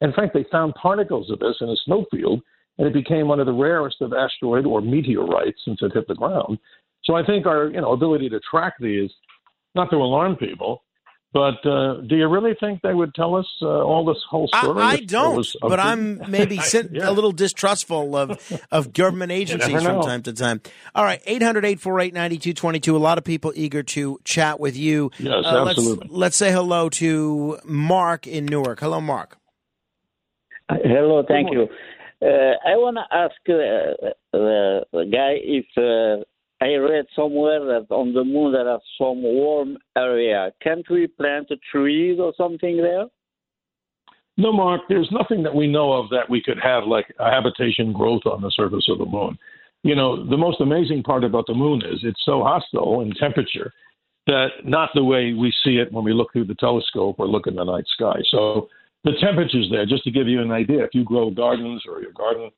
[0.00, 2.40] In fact, they found particles of this in a snowfield,
[2.78, 6.14] and it became one of the rarest of asteroid or meteorites since it hit the
[6.14, 6.58] ground.
[7.04, 9.10] So I think our you know ability to track these,
[9.74, 10.82] not to alarm people,
[11.32, 14.82] but uh, do you really think they would tell us uh, all this whole story?
[14.82, 17.08] I, I don't, but I'm maybe sit, yeah.
[17.08, 20.60] a little distrustful of, of government agencies from time to time.
[20.92, 22.96] All right, 800 848 9222.
[22.96, 25.12] A lot of people eager to chat with you.
[25.18, 26.08] Yes, uh, absolutely.
[26.08, 28.80] Let's, let's, say hello to Mark in Newark.
[28.80, 29.36] Hello, Mark.
[30.68, 31.68] Uh, hello, thank you.
[32.22, 35.66] Uh, I want to ask uh, the guy if
[36.62, 40.52] I read somewhere that on the moon there are some warm area.
[40.62, 43.06] Can't we plant trees or something there?
[44.36, 44.82] No, Mark.
[44.88, 48.42] There's nothing that we know of that we could have like a habitation growth on
[48.42, 49.38] the surface of the moon.
[49.82, 53.72] You know, the most amazing part about the moon is it's so hostile in temperature
[54.26, 57.46] that not the way we see it when we look through the telescope or look
[57.46, 58.16] in the night sky.
[58.30, 58.68] So
[59.04, 59.86] the temperature's there.
[59.86, 62.50] Just to give you an idea, if you grow gardens or your garden,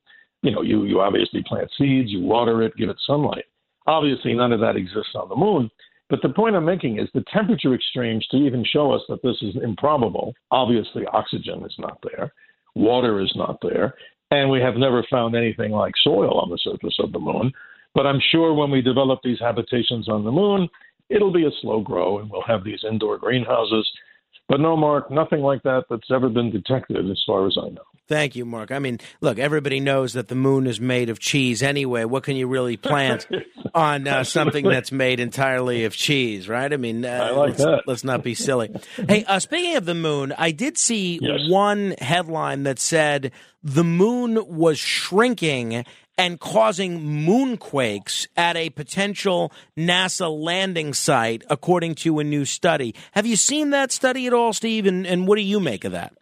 [0.42, 3.44] you know, you you obviously plant seeds, you water it, give it sunlight.
[3.86, 5.70] Obviously, none of that exists on the moon.
[6.10, 9.36] But the point I'm making is the temperature extremes to even show us that this
[9.40, 10.34] is improbable.
[10.50, 12.32] Obviously, oxygen is not there,
[12.74, 13.94] water is not there,
[14.30, 17.52] and we have never found anything like soil on the surface of the moon.
[17.94, 20.68] But I'm sure when we develop these habitations on the moon,
[21.08, 23.90] it'll be a slow grow, and we'll have these indoor greenhouses
[24.48, 27.84] but no, Mark, nothing like that that's ever been detected as far as I know.
[28.12, 28.70] Thank you, Mark.
[28.70, 32.04] I mean, look, everybody knows that the moon is made of cheese anyway.
[32.04, 33.26] What can you really plant
[33.74, 36.70] on uh, something that's made entirely of cheese, right?
[36.70, 37.82] I mean, uh, I like let's, that.
[37.86, 38.70] let's not be silly.
[39.08, 41.48] hey, uh, speaking of the moon, I did see yes.
[41.48, 45.86] one headline that said the moon was shrinking
[46.18, 52.94] and causing moonquakes at a potential NASA landing site, according to a new study.
[53.12, 54.84] Have you seen that study at all, Steve?
[54.84, 56.12] And, and what do you make of that?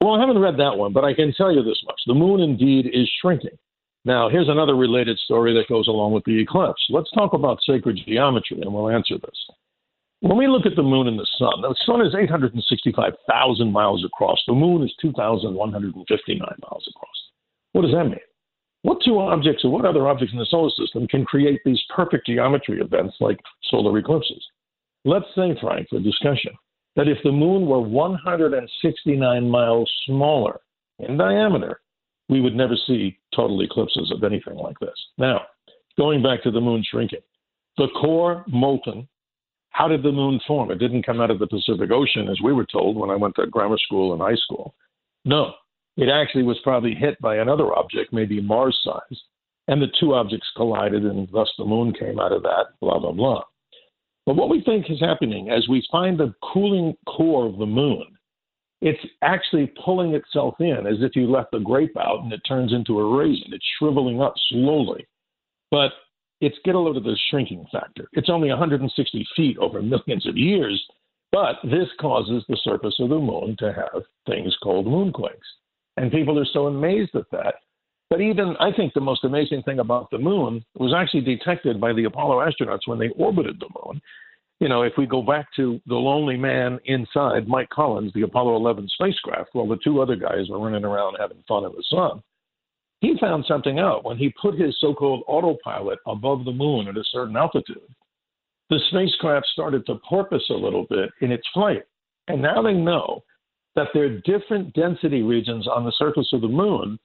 [0.00, 2.00] Well, I haven't read that one, but I can tell you this much.
[2.06, 3.58] The moon indeed is shrinking.
[4.04, 6.84] Now, here's another related story that goes along with the eclipse.
[6.90, 9.56] Let's talk about sacred geometry, and we'll answer this.
[10.20, 14.40] When we look at the moon and the sun, the sun is 865,000 miles across.
[14.46, 17.16] The moon is 2,159 miles across.
[17.72, 18.20] What does that mean?
[18.82, 22.26] What two objects or what other objects in the solar system can create these perfect
[22.26, 24.44] geometry events like solar eclipses?
[25.04, 26.52] Let's say, Frank, for discussion,
[26.96, 30.60] that if the moon were 169 miles smaller
[30.98, 31.80] in diameter,
[32.28, 34.96] we would never see total eclipses of anything like this.
[35.18, 35.42] Now,
[35.96, 37.20] going back to the moon shrinking,
[37.76, 39.06] the core molten.
[39.70, 40.70] How did the moon form?
[40.70, 43.34] It didn't come out of the Pacific Ocean, as we were told when I went
[43.36, 44.74] to grammar school and high school.
[45.26, 45.52] No,
[45.98, 49.20] it actually was probably hit by another object, maybe Mars size,
[49.68, 53.12] and the two objects collided, and thus the moon came out of that, blah, blah,
[53.12, 53.42] blah.
[54.26, 58.04] But what we think is happening as we find the cooling core of the moon,
[58.80, 62.72] it's actually pulling itself in as if you left a grape out and it turns
[62.72, 63.52] into a raisin.
[63.52, 65.06] It's shriveling up slowly.
[65.70, 65.92] But
[66.40, 68.08] it's get a load of the shrinking factor.
[68.12, 70.84] It's only 160 feet over millions of years,
[71.32, 75.38] but this causes the surface of the moon to have things called moonquakes.
[75.96, 77.54] And people are so amazed at that.
[78.08, 81.92] But even I think the most amazing thing about the moon was actually detected by
[81.92, 84.00] the Apollo astronauts when they orbited the moon.
[84.60, 88.56] You know, if we go back to the lonely man inside, Mike Collins, the Apollo
[88.56, 92.22] 11 spacecraft, while the two other guys were running around having fun in the sun,
[93.00, 96.96] he found something out when he put his so called autopilot above the moon at
[96.96, 97.82] a certain altitude.
[98.70, 101.82] The spacecraft started to porpoise a little bit in its flight.
[102.28, 103.22] And now they know
[103.74, 106.98] that there are different density regions on the surface of the moon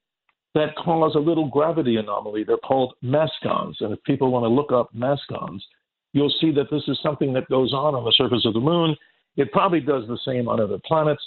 [0.54, 2.44] that cause a little gravity anomaly.
[2.44, 3.78] They're called mascons.
[3.80, 5.66] And if people want to look up mascons,
[6.14, 8.96] you'll see that this is something that goes on on the surface of the moon.
[9.38, 11.24] It probably does the same on other planets,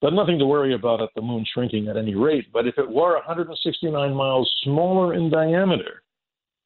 [0.00, 2.46] but nothing to worry about at the moon shrinking at any rate.
[2.52, 6.02] But if it were 169 miles smaller in diameter,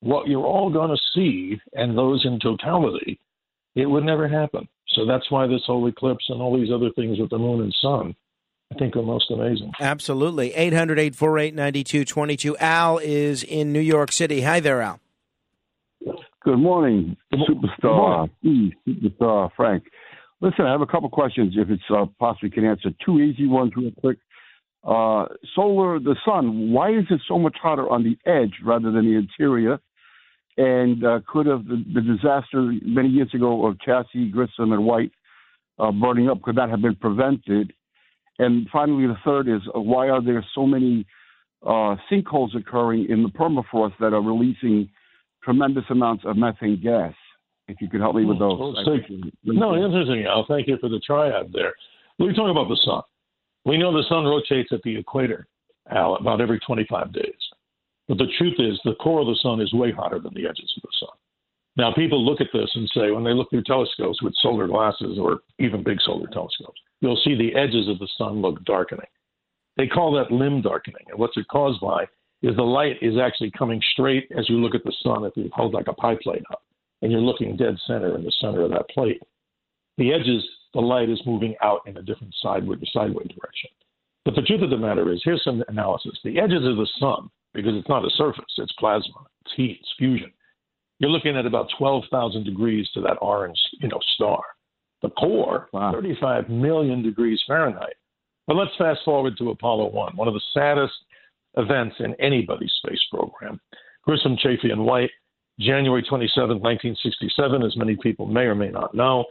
[0.00, 3.18] what you're all going to see, and those in totality,
[3.74, 4.68] it would never happen.
[4.88, 7.74] So that's why this whole eclipse and all these other things with the moon and
[7.80, 8.14] sun,
[8.72, 9.72] I think, are most amazing.
[9.80, 10.54] Absolutely.
[10.54, 12.56] 800 848 9222.
[12.58, 14.42] Al is in New York City.
[14.42, 15.00] Hi there, Al.
[16.42, 18.72] Good morning, superstar, Good morning.
[18.86, 19.84] superstar Frank.
[20.40, 21.54] Listen, I have a couple questions.
[21.56, 24.18] If it's uh, possibly can answer two easy ones real quick.
[24.82, 26.72] Uh, solar, the sun.
[26.72, 29.78] Why is it so much hotter on the edge rather than the interior?
[30.56, 35.12] and uh, could have the, the, disaster many years ago of Chaffee, Grissom, and White
[35.78, 37.72] uh, burning up could that have been prevented?
[38.38, 41.06] And finally, the third is uh, why are there so many
[41.64, 44.88] uh, sinkholes occurring in the permafrost that are releasing
[45.42, 47.14] tremendous amounts of methane gas.
[47.66, 48.58] If you could help me with those.
[48.58, 48.98] Well, so-
[49.44, 50.44] no, interesting, Al.
[50.46, 51.72] Thank you for the triad there.
[52.18, 53.02] We're talking about the sun.
[53.64, 55.46] We know the sun rotates at the equator,
[55.90, 57.32] Al, about every 25 days.
[58.06, 60.70] But the truth is, the core of the sun is way hotter than the edges
[60.76, 61.16] of the sun.
[61.76, 65.18] Now, people look at this and say, when they look through telescopes with solar glasses
[65.20, 69.06] or even big solar telescopes, you'll see the edges of the sun look darkening.
[69.76, 71.04] They call that limb darkening.
[71.08, 72.04] And what's it caused by
[72.42, 75.50] is the light is actually coming straight as you look at the sun if you
[75.52, 76.62] hold like a pie plate up
[77.02, 79.20] and you're looking dead center in the center of that plate.
[79.98, 80.44] The edges,
[80.74, 83.70] the light is moving out in a different sideway, sideway direction.
[84.24, 86.18] But the truth of the matter is, here's some analysis.
[86.24, 89.94] The edges of the sun, because it's not a surface, it's plasma, it's heat, it's
[89.98, 90.32] fusion.
[90.98, 94.42] You're looking at about 12,000 degrees to that orange, you know, star.
[95.02, 97.94] The core, 35 million degrees Fahrenheit.
[98.46, 100.94] But let's fast forward to Apollo 1, one of the saddest
[101.56, 103.60] events in anybody's space program.
[104.04, 105.10] Grissom, Chaffee, and White,
[105.58, 109.24] January 27, 1967, as many people may or may not know.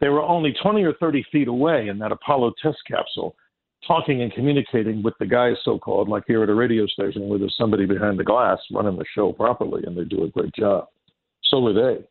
[0.00, 3.36] They were only 20 or 30 feet away in that Apollo test capsule,
[3.86, 7.38] talking and communicating with the guys, so called, like here at a radio station where
[7.38, 10.86] there's somebody behind the glass running the show properly, and they do a great job.
[11.50, 12.04] So were they.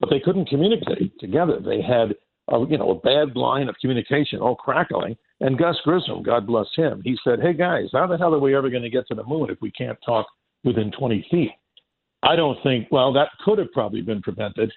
[0.00, 1.60] But they couldn't communicate together.
[1.64, 2.14] They had
[2.48, 5.16] a, you know, a bad line of communication, all crackling.
[5.40, 8.54] And Gus Grissom, God bless him, he said, Hey guys, how the hell are we
[8.54, 10.26] ever going to get to the moon if we can't talk
[10.62, 11.52] within 20 feet?
[12.22, 14.72] I don't think, well, that could have probably been prevented.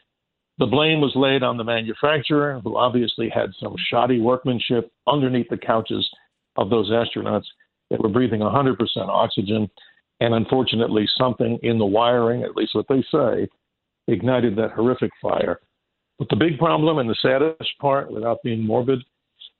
[0.59, 5.57] The blame was laid on the manufacturer, who obviously had some shoddy workmanship underneath the
[5.57, 6.07] couches
[6.55, 7.45] of those astronauts
[7.89, 8.75] that were breathing 100%
[9.07, 9.69] oxygen.
[10.19, 13.47] And unfortunately, something in the wiring, at least what they say,
[14.07, 15.59] ignited that horrific fire.
[16.19, 18.99] But the big problem and the saddest part, without being morbid,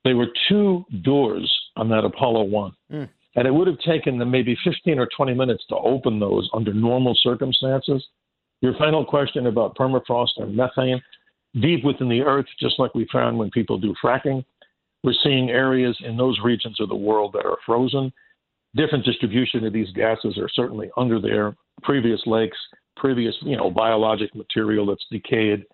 [0.04, 2.72] there were two doors on that Apollo 1.
[2.92, 3.10] Mm.
[3.36, 6.74] And it would have taken them maybe 15 or 20 minutes to open those under
[6.74, 8.04] normal circumstances.
[8.62, 11.02] Your final question about permafrost and methane,
[11.62, 14.44] deep within the earth, just like we found when people do fracking,
[15.04, 18.12] we're seeing areas in those regions of the world that are frozen.
[18.76, 22.58] Different distribution of these gases are certainly under their previous lakes,
[23.00, 25.66] previous, you know, biologic material that's decayed,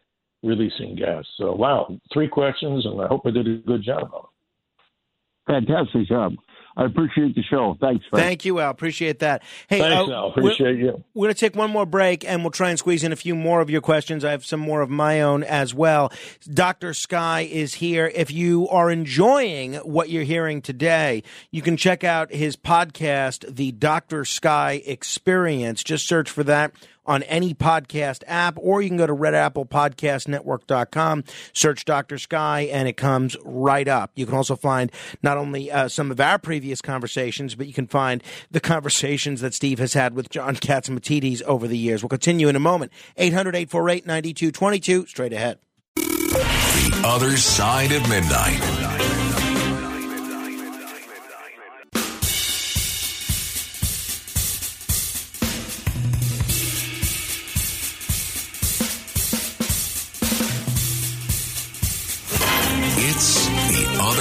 [0.44, 1.26] releasing gas.
[1.38, 5.66] So, wow, three questions, and I hope I did a good job on it.
[5.66, 6.34] Fantastic job.
[6.76, 7.78] I appreciate the show.
[7.80, 8.04] Thanks.
[8.10, 8.26] Frank.
[8.26, 8.72] Thank you, Al.
[8.72, 9.44] Appreciate that.
[9.68, 10.30] Hey, Thanks, uh, Al.
[10.30, 11.04] Appreciate we're, you.
[11.14, 13.36] We're going to take one more break and we'll try and squeeze in a few
[13.36, 14.26] more of your questions.
[14.26, 16.12] I have some more of my own as well.
[16.52, 16.94] Dr.
[16.94, 18.12] Sky is here.
[18.16, 21.22] If you are enjoying what you're hearing today,
[21.52, 24.26] you can check out his podcast, The Dr.
[24.26, 25.84] Sky Experience.
[25.84, 26.72] Just search for that
[27.06, 31.24] on any podcast app, or you can go to redapplepodcastnetwork.com,
[31.54, 32.18] search Dr.
[32.18, 34.12] Sky, and it comes right up.
[34.16, 34.92] You can also find
[35.22, 39.54] not only uh, some of our previous conversations, but you can find the conversations that
[39.54, 42.02] Steve has had with John Catsimatidis over the years.
[42.02, 42.92] We'll continue in a moment.
[43.18, 45.60] 800 848 9222, straight ahead.
[45.96, 48.83] The other side of midnight.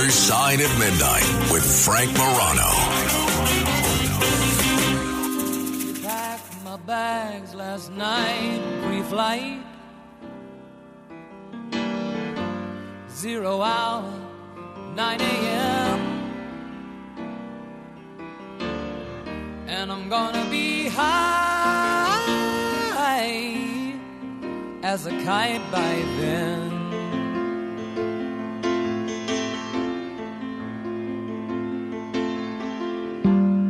[0.03, 1.22] Other Side of Midnight
[1.53, 2.70] with Frank Morano.
[6.03, 9.61] packed my bags last night, pre-flight.
[13.11, 14.12] Zero hour,
[14.96, 16.00] 9 a.m.
[19.68, 22.18] And I'm gonna be high
[24.82, 26.71] as a kite by then.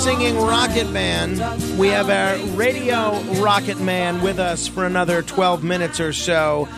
[0.00, 1.32] Singing Rocket Man.
[1.76, 6.70] We have our radio Rocket Man with us for another 12 minutes or so.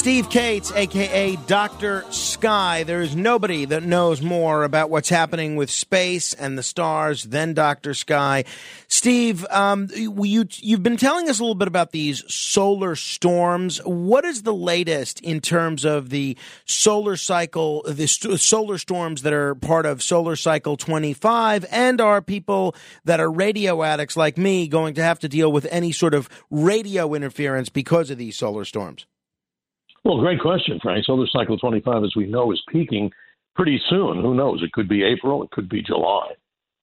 [0.00, 2.06] Steve Kates, aka Dr.
[2.10, 2.84] Sky.
[2.84, 7.52] There is nobody that knows more about what's happening with space and the stars than
[7.52, 7.92] Dr.
[7.92, 8.46] Sky.
[8.88, 13.76] Steve, um, you, you've been telling us a little bit about these solar storms.
[13.84, 16.34] What is the latest in terms of the
[16.64, 21.66] solar cycle, the st- solar storms that are part of Solar Cycle 25?
[21.70, 22.74] And are people
[23.04, 26.30] that are radio addicts like me going to have to deal with any sort of
[26.48, 29.04] radio interference because of these solar storms?
[30.04, 31.04] Well, great question, Frank.
[31.04, 33.10] Solar cycle 25, as we know, is peaking
[33.54, 34.22] pretty soon.
[34.22, 34.62] Who knows?
[34.62, 36.30] It could be April, it could be July.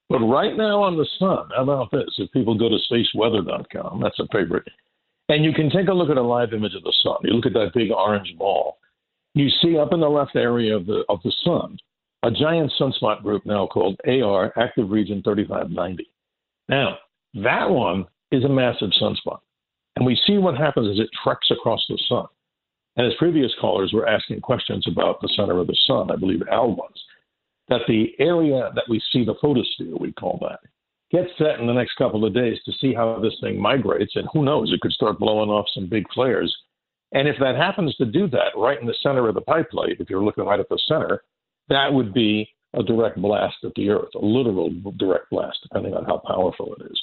[0.09, 2.13] But right now on the sun, how about this?
[2.18, 4.68] If people go to spaceweather.com, that's a favorite,
[5.28, 7.18] and you can take a look at a live image of the sun.
[7.24, 8.78] You look at that big orange ball.
[9.34, 11.78] You see up in the left area of the of the sun
[12.24, 16.09] a giant sunspot group now called AR, Active Region 3590.
[16.70, 16.97] Now,
[17.36, 19.39] that one is a massive sunspot.
[19.95, 22.26] And we see what happens as it treks across the sun.
[22.97, 26.41] And as previous callers were asking questions about the center of the sun, I believe
[26.51, 27.03] Al was,
[27.69, 30.59] that the area that we see, the photosphere, we call that,
[31.11, 34.15] gets set in the next couple of days to see how this thing migrates.
[34.15, 36.53] And who knows, it could start blowing off some big flares.
[37.13, 40.09] And if that happens to do that right in the center of the pipe if
[40.09, 41.23] you're looking right at the center,
[41.69, 46.03] that would be a direct blast at the Earth, a literal direct blast, depending on
[46.05, 47.01] how powerful it is.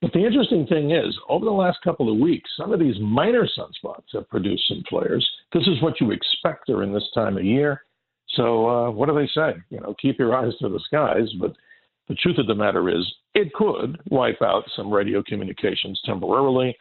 [0.00, 3.48] But the interesting thing is, over the last couple of weeks, some of these minor
[3.58, 5.28] sunspots have produced some flares.
[5.52, 7.82] This is what you expect during this time of year.
[8.28, 9.60] So, uh, what do they say?
[9.70, 11.28] You know, keep your eyes to the skies.
[11.40, 11.54] But
[12.08, 16.76] the truth of the matter is, it could wipe out some radio communications temporarily.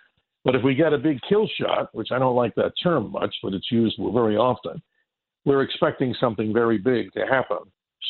[0.46, 3.36] But if we get a big kill shot, which I don't like that term much,
[3.42, 4.82] but it's used very often,
[5.44, 7.60] we're expecting something very big to happen.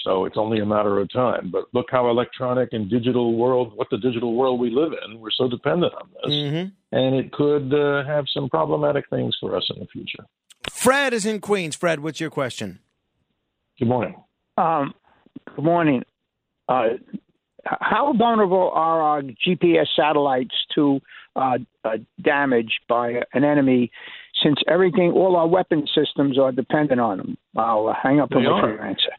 [0.03, 1.49] So it's only a matter of time.
[1.51, 5.31] But look how electronic and digital world, what the digital world we live in, we're
[5.31, 6.33] so dependent on this.
[6.33, 6.97] Mm-hmm.
[6.97, 10.25] And it could uh, have some problematic things for us in the future.
[10.69, 11.75] Fred is in Queens.
[11.75, 12.79] Fred, what's your question?
[13.79, 14.15] Good morning.
[14.57, 14.93] Um,
[15.55, 16.03] good morning.
[16.69, 16.89] Uh,
[17.65, 20.99] how vulnerable are our GPS satellites to
[21.35, 23.91] uh, uh, damage by an enemy
[24.43, 27.37] since everything, all our weapon systems are dependent on them?
[27.55, 29.11] I'll hang up and wait for your answer.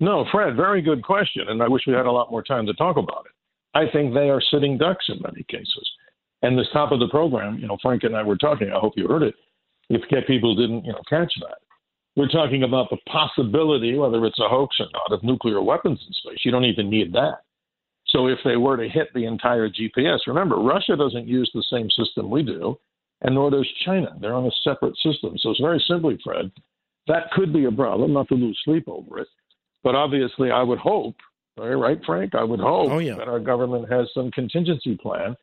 [0.00, 2.74] No, Fred, very good question, and I wish we had a lot more time to
[2.74, 3.32] talk about it.
[3.74, 5.90] I think they are sitting ducks in many cases.
[6.42, 8.70] And this top of the program, you know, Frank and I were talking.
[8.72, 9.34] I hope you heard it.
[9.90, 11.58] If people didn't, you know, catch that,
[12.14, 16.12] we're talking about the possibility, whether it's a hoax or not, of nuclear weapons in
[16.12, 16.44] space.
[16.44, 17.38] You don't even need that.
[18.08, 21.88] So if they were to hit the entire GPS, remember, Russia doesn't use the same
[21.90, 22.78] system we do,
[23.22, 24.16] and nor does China.
[24.20, 25.34] They're on a separate system.
[25.38, 26.50] So it's very simply, Fred,
[27.06, 29.28] that could be a problem, not to lose sleep over it.
[29.82, 31.16] But obviously, I would hope,
[31.56, 32.34] right, Frank?
[32.34, 33.16] I would hope oh, yeah.
[33.16, 35.36] that our government has some contingency plan,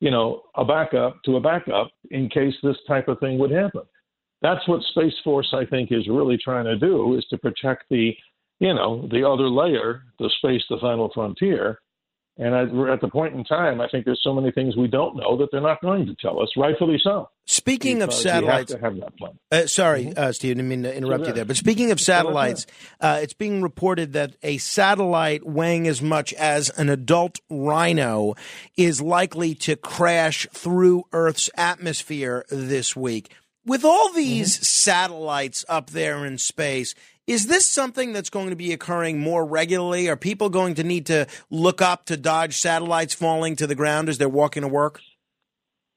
[0.00, 3.82] you know, a backup to a backup in case this type of thing would happen.
[4.40, 8.12] That's what Space Force, I think, is really trying to do is to protect the,
[8.58, 11.78] you know, the other layer, the space, the final frontier,
[12.38, 12.54] and
[12.88, 15.48] at the point in time, I think there's so many things we don't know that
[15.52, 17.28] they're not going to tell us, rightfully so.
[17.44, 19.38] Speaking of satellites, have that plan.
[19.50, 20.18] Uh, sorry, mm-hmm.
[20.18, 21.44] uh, Steve, I didn't mean to interrupt you there.
[21.44, 22.66] But speaking of satellites,
[23.00, 28.34] uh, it's being reported that a satellite weighing as much as an adult rhino
[28.78, 33.30] is likely to crash through Earth's atmosphere this week.
[33.66, 34.62] With all these mm-hmm.
[34.62, 36.94] satellites up there in space,
[37.26, 40.08] is this something that's going to be occurring more regularly?
[40.08, 44.08] Are people going to need to look up to dodge satellites falling to the ground
[44.08, 45.00] as they're walking to work?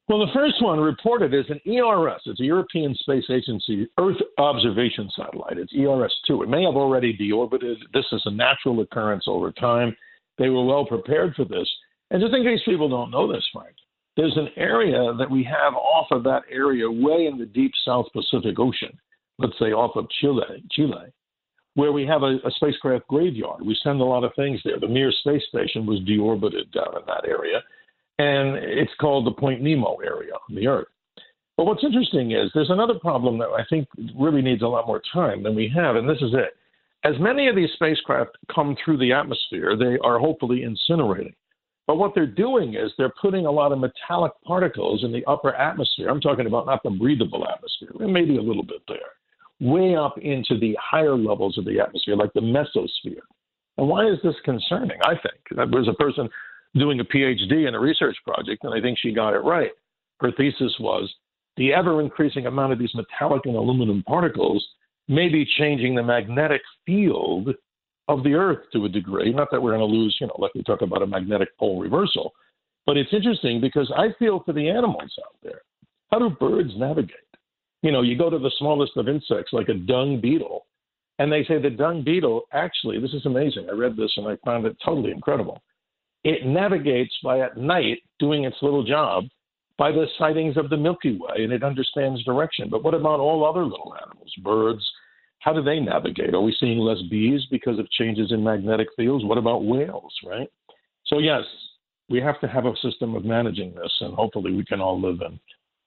[0.07, 2.21] Well, the first one reported is an ERS.
[2.27, 5.57] It's a European Space Agency Earth observation satellite.
[5.57, 6.43] It's ERS 2.
[6.43, 7.77] It may have already deorbited.
[7.91, 9.95] This is a natural occurrence over time.
[10.37, 11.67] They were well prepared for this.
[12.11, 13.75] And just in case people don't know this, Frank,
[14.15, 18.05] there's an area that we have off of that area way in the deep South
[18.13, 18.95] Pacific Ocean
[19.37, 21.11] let's say off of Chile, Chile,
[21.75, 23.61] where we have a, a, spacecraft graveyard.
[23.61, 24.79] We send a lot of things there.
[24.79, 27.61] The Mir space station was deorbited down in that area,
[28.17, 30.87] and it's called the Point Nemo area on the Earth.
[31.57, 35.01] But what's interesting is there's another problem that I think really needs a lot more
[35.13, 36.55] time than we have, and this is it.
[37.03, 41.33] As many of these spacecraft come through the atmosphere, they are hopefully incinerating.
[41.87, 45.53] But what they're doing is they're putting a lot of metallic particles in the upper
[45.53, 46.09] atmosphere.
[46.09, 49.04] I'm talking about not the breathable atmosphere, maybe a little bit there
[49.59, 53.21] way up into the higher levels of the atmosphere, like the mesosphere.
[53.77, 54.97] And why is this concerning?
[55.03, 56.29] I think there was a person
[56.75, 59.71] doing a PhD in a research project, and I think she got it right.
[60.19, 61.13] Her thesis was
[61.57, 64.65] the ever increasing amount of these metallic and aluminum particles
[65.07, 67.49] may be changing the magnetic field
[68.07, 69.33] of the Earth to a degree.
[69.33, 71.79] Not that we're going to lose, you know, like we talk about a magnetic pole
[71.79, 72.33] reversal,
[72.85, 75.61] but it's interesting because I feel for the animals out there.
[76.11, 77.15] How do birds navigate?
[77.85, 80.65] You know, you go to the smallest of insects, like a dung beetle,
[81.19, 83.67] and they say the dung beetle actually, this is amazing.
[83.69, 85.61] I read this and I found it totally incredible.
[86.23, 89.25] It navigates by at night doing its little job
[89.77, 92.69] by the sightings of the Milky Way and it understands direction.
[92.71, 94.83] But what about all other little animals, birds?
[95.37, 96.33] How do they navigate?
[96.33, 99.23] Are we seeing less bees because of changes in magnetic fields?
[99.23, 100.49] What about whales, right?
[101.05, 101.43] So, yes,
[102.09, 105.21] we have to have a system of managing this, and hopefully we can all live
[105.21, 105.39] in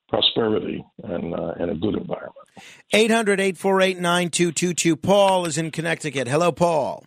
[0.08, 2.34] prosperity and uh, in a good environment.
[2.92, 4.96] 800 848 9222.
[4.96, 6.26] Paul is in Connecticut.
[6.28, 7.04] Hello, Paul.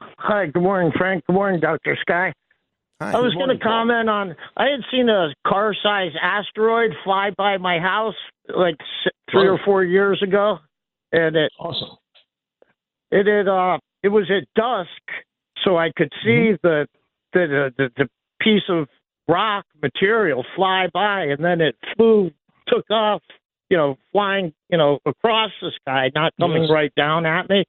[0.00, 1.24] Hi, good morning, Frank.
[1.26, 1.96] Good morning, Dr.
[2.00, 2.32] Sky.
[3.00, 4.36] Hi, I was going to comment on.
[4.56, 8.14] I had seen a car-sized asteroid fly by my house
[8.54, 10.58] like s- three or four years ago,
[11.10, 11.96] and it awesome.
[13.10, 14.90] It had uh, it was at dusk,
[15.64, 16.86] so I could see the,
[17.32, 18.08] the the the
[18.40, 18.86] piece of
[19.30, 22.30] rock material fly by, and then it flew,
[22.68, 23.22] took off,
[23.68, 26.70] you know, flying, you know, across the sky, not coming Yes.
[26.70, 27.64] right down at me.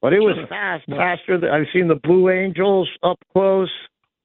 [0.00, 1.38] But it was fast, faster.
[1.38, 3.70] Than, I've seen the Blue Angels up close,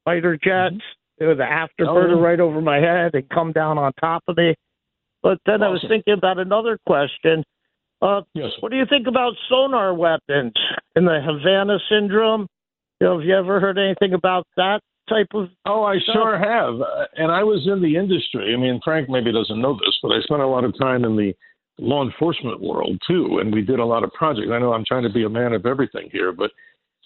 [0.05, 0.81] fighter jets.
[1.19, 4.37] There was the afterburner Oh, right over my head and come down on top of
[4.37, 4.55] me.
[5.21, 7.43] But then I was thinking about another question.
[8.01, 8.51] Uh, Yes.
[8.59, 10.53] What do you think about sonar weapons
[10.95, 12.47] in the Havana syndrome?
[12.99, 15.49] You know, have you ever heard anything about that type of?
[15.65, 16.13] Oh, I stuff?
[16.13, 16.81] sure have.
[16.81, 18.53] Uh, and I was in the industry.
[18.53, 21.15] I mean, Frank maybe doesn't know this, but I spent a lot of time in
[21.15, 21.33] the
[21.79, 24.49] law enforcement world too, and we did a lot of projects.
[24.51, 26.51] I know I'm trying to be a man of everything here, but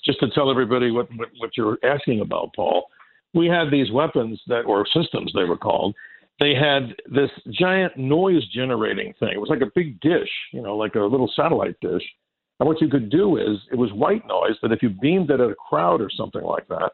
[0.06, 2.86] just to tell everybody what what, what you're asking about, Paul,
[3.34, 5.96] we had these weapons that or systems they were called.
[6.40, 9.30] They had this giant noise generating thing.
[9.34, 12.02] It was like a big dish, you know, like a little satellite dish.
[12.60, 15.40] And what you could do is it was white noise that if you beamed it
[15.40, 16.94] at a crowd or something like that,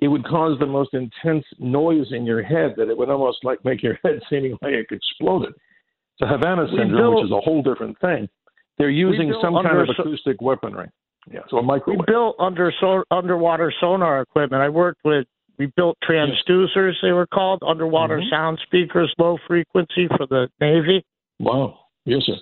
[0.00, 3.64] it would cause the most intense noise in your head that it would almost like
[3.64, 5.52] make your head seeming like it exploded.
[6.18, 8.28] So Havana syndrome, which is a whole different thing,
[8.78, 10.88] they're using some kind of so- acoustic weaponry.
[11.30, 12.00] Yeah, so a microwave.
[12.00, 14.62] We built under so, underwater sonar equipment.
[14.62, 15.26] I worked with.
[15.58, 16.94] We built transducers.
[17.02, 18.30] They were called underwater Mhm.
[18.30, 21.04] sound speakers, low frequency for the Navy.
[21.38, 21.78] Wow.
[22.06, 22.36] Yes, sir.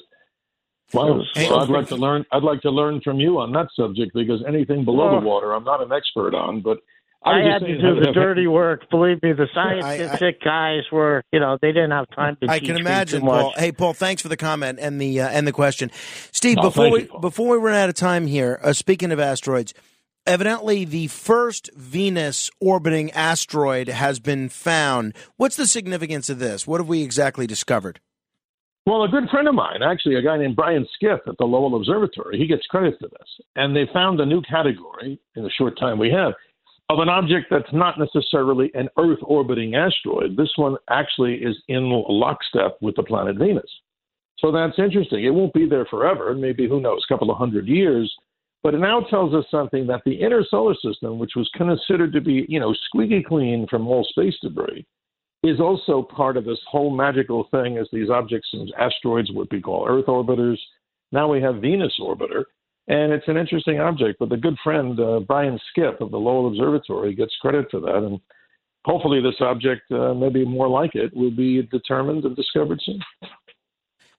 [0.95, 1.23] Wow.
[1.35, 2.25] So I'd like to learn.
[2.31, 5.65] I'd like to learn from you on that subject because anything below the water, I'm
[5.65, 6.61] not an expert on.
[6.61, 6.79] But
[7.25, 8.89] I, I, was just had to do the dirty work.
[8.91, 12.51] Believe me, the I- I- scientific guys were, you know, they didn't have time to
[12.51, 13.43] I teach can me imagine, too much.
[13.43, 13.55] Paul.
[13.57, 15.91] Hey, Paul, thanks for the comment and the uh, and the question,
[16.33, 16.57] Steve.
[16.57, 19.75] No, before we you, before we run out of time here, uh, speaking of asteroids,
[20.27, 25.15] evidently the first Venus orbiting asteroid has been found.
[25.37, 26.67] What's the significance of this?
[26.67, 28.01] What have we exactly discovered?
[28.87, 31.77] Well, a good friend of mine, actually, a guy named Brian Skiff at the Lowell
[31.77, 33.29] Observatory, he gets credit for this.
[33.55, 36.33] And they found a new category in the short time we have
[36.91, 40.37] of an object that's not necessarily an Earth orbiting asteroid.
[40.37, 43.71] This one actually is in lockstep with the planet Venus.
[44.39, 45.25] So that's interesting.
[45.25, 48.13] It won't be there forever, maybe, who knows, a couple of hundred years.
[48.63, 52.21] But it now tells us something that the inner solar system, which was considered to
[52.21, 54.87] be, you know, squeaky clean from all space debris,
[55.45, 59.61] is also part of this whole magical thing as these objects and asteroids, what we
[59.61, 60.59] call Earth orbiters.
[61.13, 62.45] Now we have Venus orbiter,
[62.89, 64.19] and it's an interesting object.
[64.19, 67.97] But the good friend uh, Brian Skiff of the Lowell Observatory gets credit for that,
[67.97, 68.21] and
[68.85, 73.01] hopefully this object, uh, maybe more like it, will be determined and discovered soon.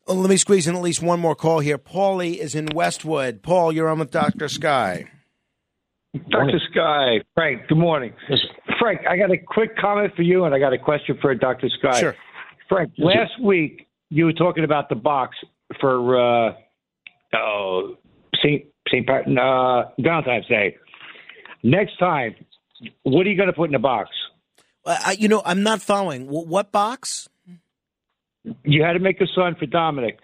[0.07, 1.78] Oh, let me squeeze in at least one more call here.
[1.78, 3.43] Paulie is in Westwood.
[3.43, 5.05] Paul, you're on with Doctor Sky.
[6.30, 6.59] Dr.
[6.72, 8.13] Sky, Frank, good morning.
[8.80, 11.70] Frank, I got a quick comment for you, and I got a question for Dr.
[11.70, 11.99] Sky.
[11.99, 12.15] Sure.
[12.67, 13.20] Frank, Yes, sir.
[13.20, 15.38] last week you were talking about the box
[15.80, 16.53] for uh,
[17.36, 17.95] oh,
[18.44, 18.66] St.
[18.88, 19.06] St.
[19.08, 20.78] Pat- uh, Valentine's Day.
[21.64, 22.36] Next time,
[23.04, 24.10] what are you going to put in the box?
[24.86, 26.28] Uh, I, you know, I'm not following.
[26.28, 27.28] Wh- what box?
[28.64, 30.20] You had to make a son for Dominic,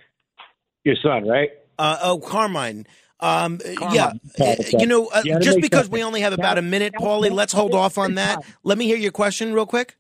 [0.84, 1.50] your son, right?
[1.78, 2.88] Uh, oh, Carmine.
[3.20, 3.60] Um,
[3.92, 6.94] yeah, uh, you know, uh, You just because that- we only have about a minute,
[7.00, 8.40] now- Paulie, let's hold off on that.
[8.64, 9.96] Let me hear your question real quick.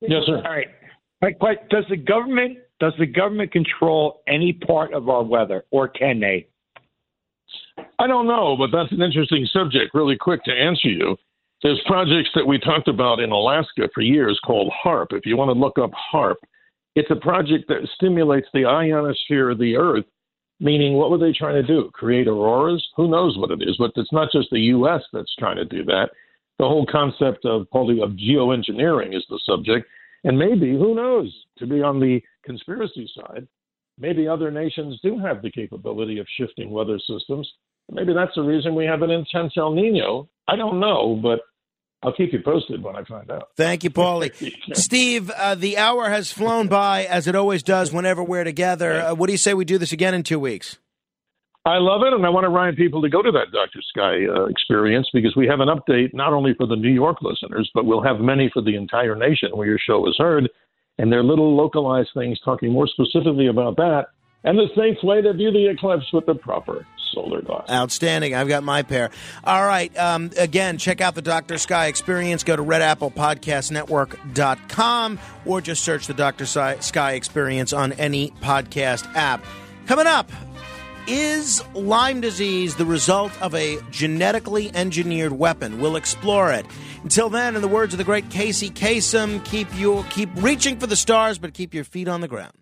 [0.00, 0.36] Yes, sir.
[0.36, 0.68] All right.
[1.20, 1.30] My
[1.70, 6.48] Does the government does the government control any part of our weather, or can they?
[8.02, 9.94] I don't know, but that's an interesting subject.
[9.94, 11.16] Really quick to answer you.
[11.62, 15.12] There's projects that we talked about in Alaska for years called HAARP.
[15.12, 16.34] If you want to look up HAARP,
[16.96, 20.04] it's a project that stimulates the ionosphere of the Earth.
[20.58, 21.92] Meaning, what were they trying to do?
[21.94, 22.84] Create auroras?
[22.96, 23.76] Who knows what it is?
[23.78, 25.02] But it's not just the U.S.
[25.12, 26.10] that's trying to do that.
[26.58, 29.86] The whole concept of of geoengineering is the subject,
[30.24, 31.32] and maybe who knows?
[31.58, 33.46] To be on the conspiracy side,
[33.96, 37.48] maybe other nations do have the capability of shifting weather systems.
[37.92, 40.28] Maybe that's the reason we have an intense El Nino.
[40.48, 41.40] I don't know, but
[42.02, 43.50] I'll keep you posted when I find out.
[43.56, 44.32] Thank you, Paulie.
[44.74, 49.00] Steve, uh, the hour has flown by as it always does whenever we're together.
[49.00, 50.78] Uh, what do you say we do this again in two weeks?
[51.64, 53.80] I love it, and I want to remind people to go to that Dr.
[53.82, 57.70] Sky uh, experience because we have an update not only for the New York listeners,
[57.72, 60.48] but we'll have many for the entire nation where your show is heard.
[60.98, 64.06] And they're little localized things talking more specifically about that
[64.44, 67.42] and the safe way to view the eclipse with the proper solar.
[67.70, 68.34] Outstanding.
[68.34, 69.10] I've got my pair.
[69.44, 69.96] All right.
[69.98, 71.56] Um, again, check out the Dr.
[71.58, 72.42] Sky experience.
[72.44, 76.46] Go to redapplepodcastnetwork.com or just search the Dr.
[76.46, 79.44] Sky experience on any podcast app.
[79.86, 80.30] Coming up,
[81.08, 85.80] is Lyme disease the result of a genetically engineered weapon?
[85.80, 86.64] We'll explore it.
[87.02, 90.86] Until then, in the words of the great Casey Kasem, keep you keep reaching for
[90.86, 92.52] the stars, but keep your feet on the ground.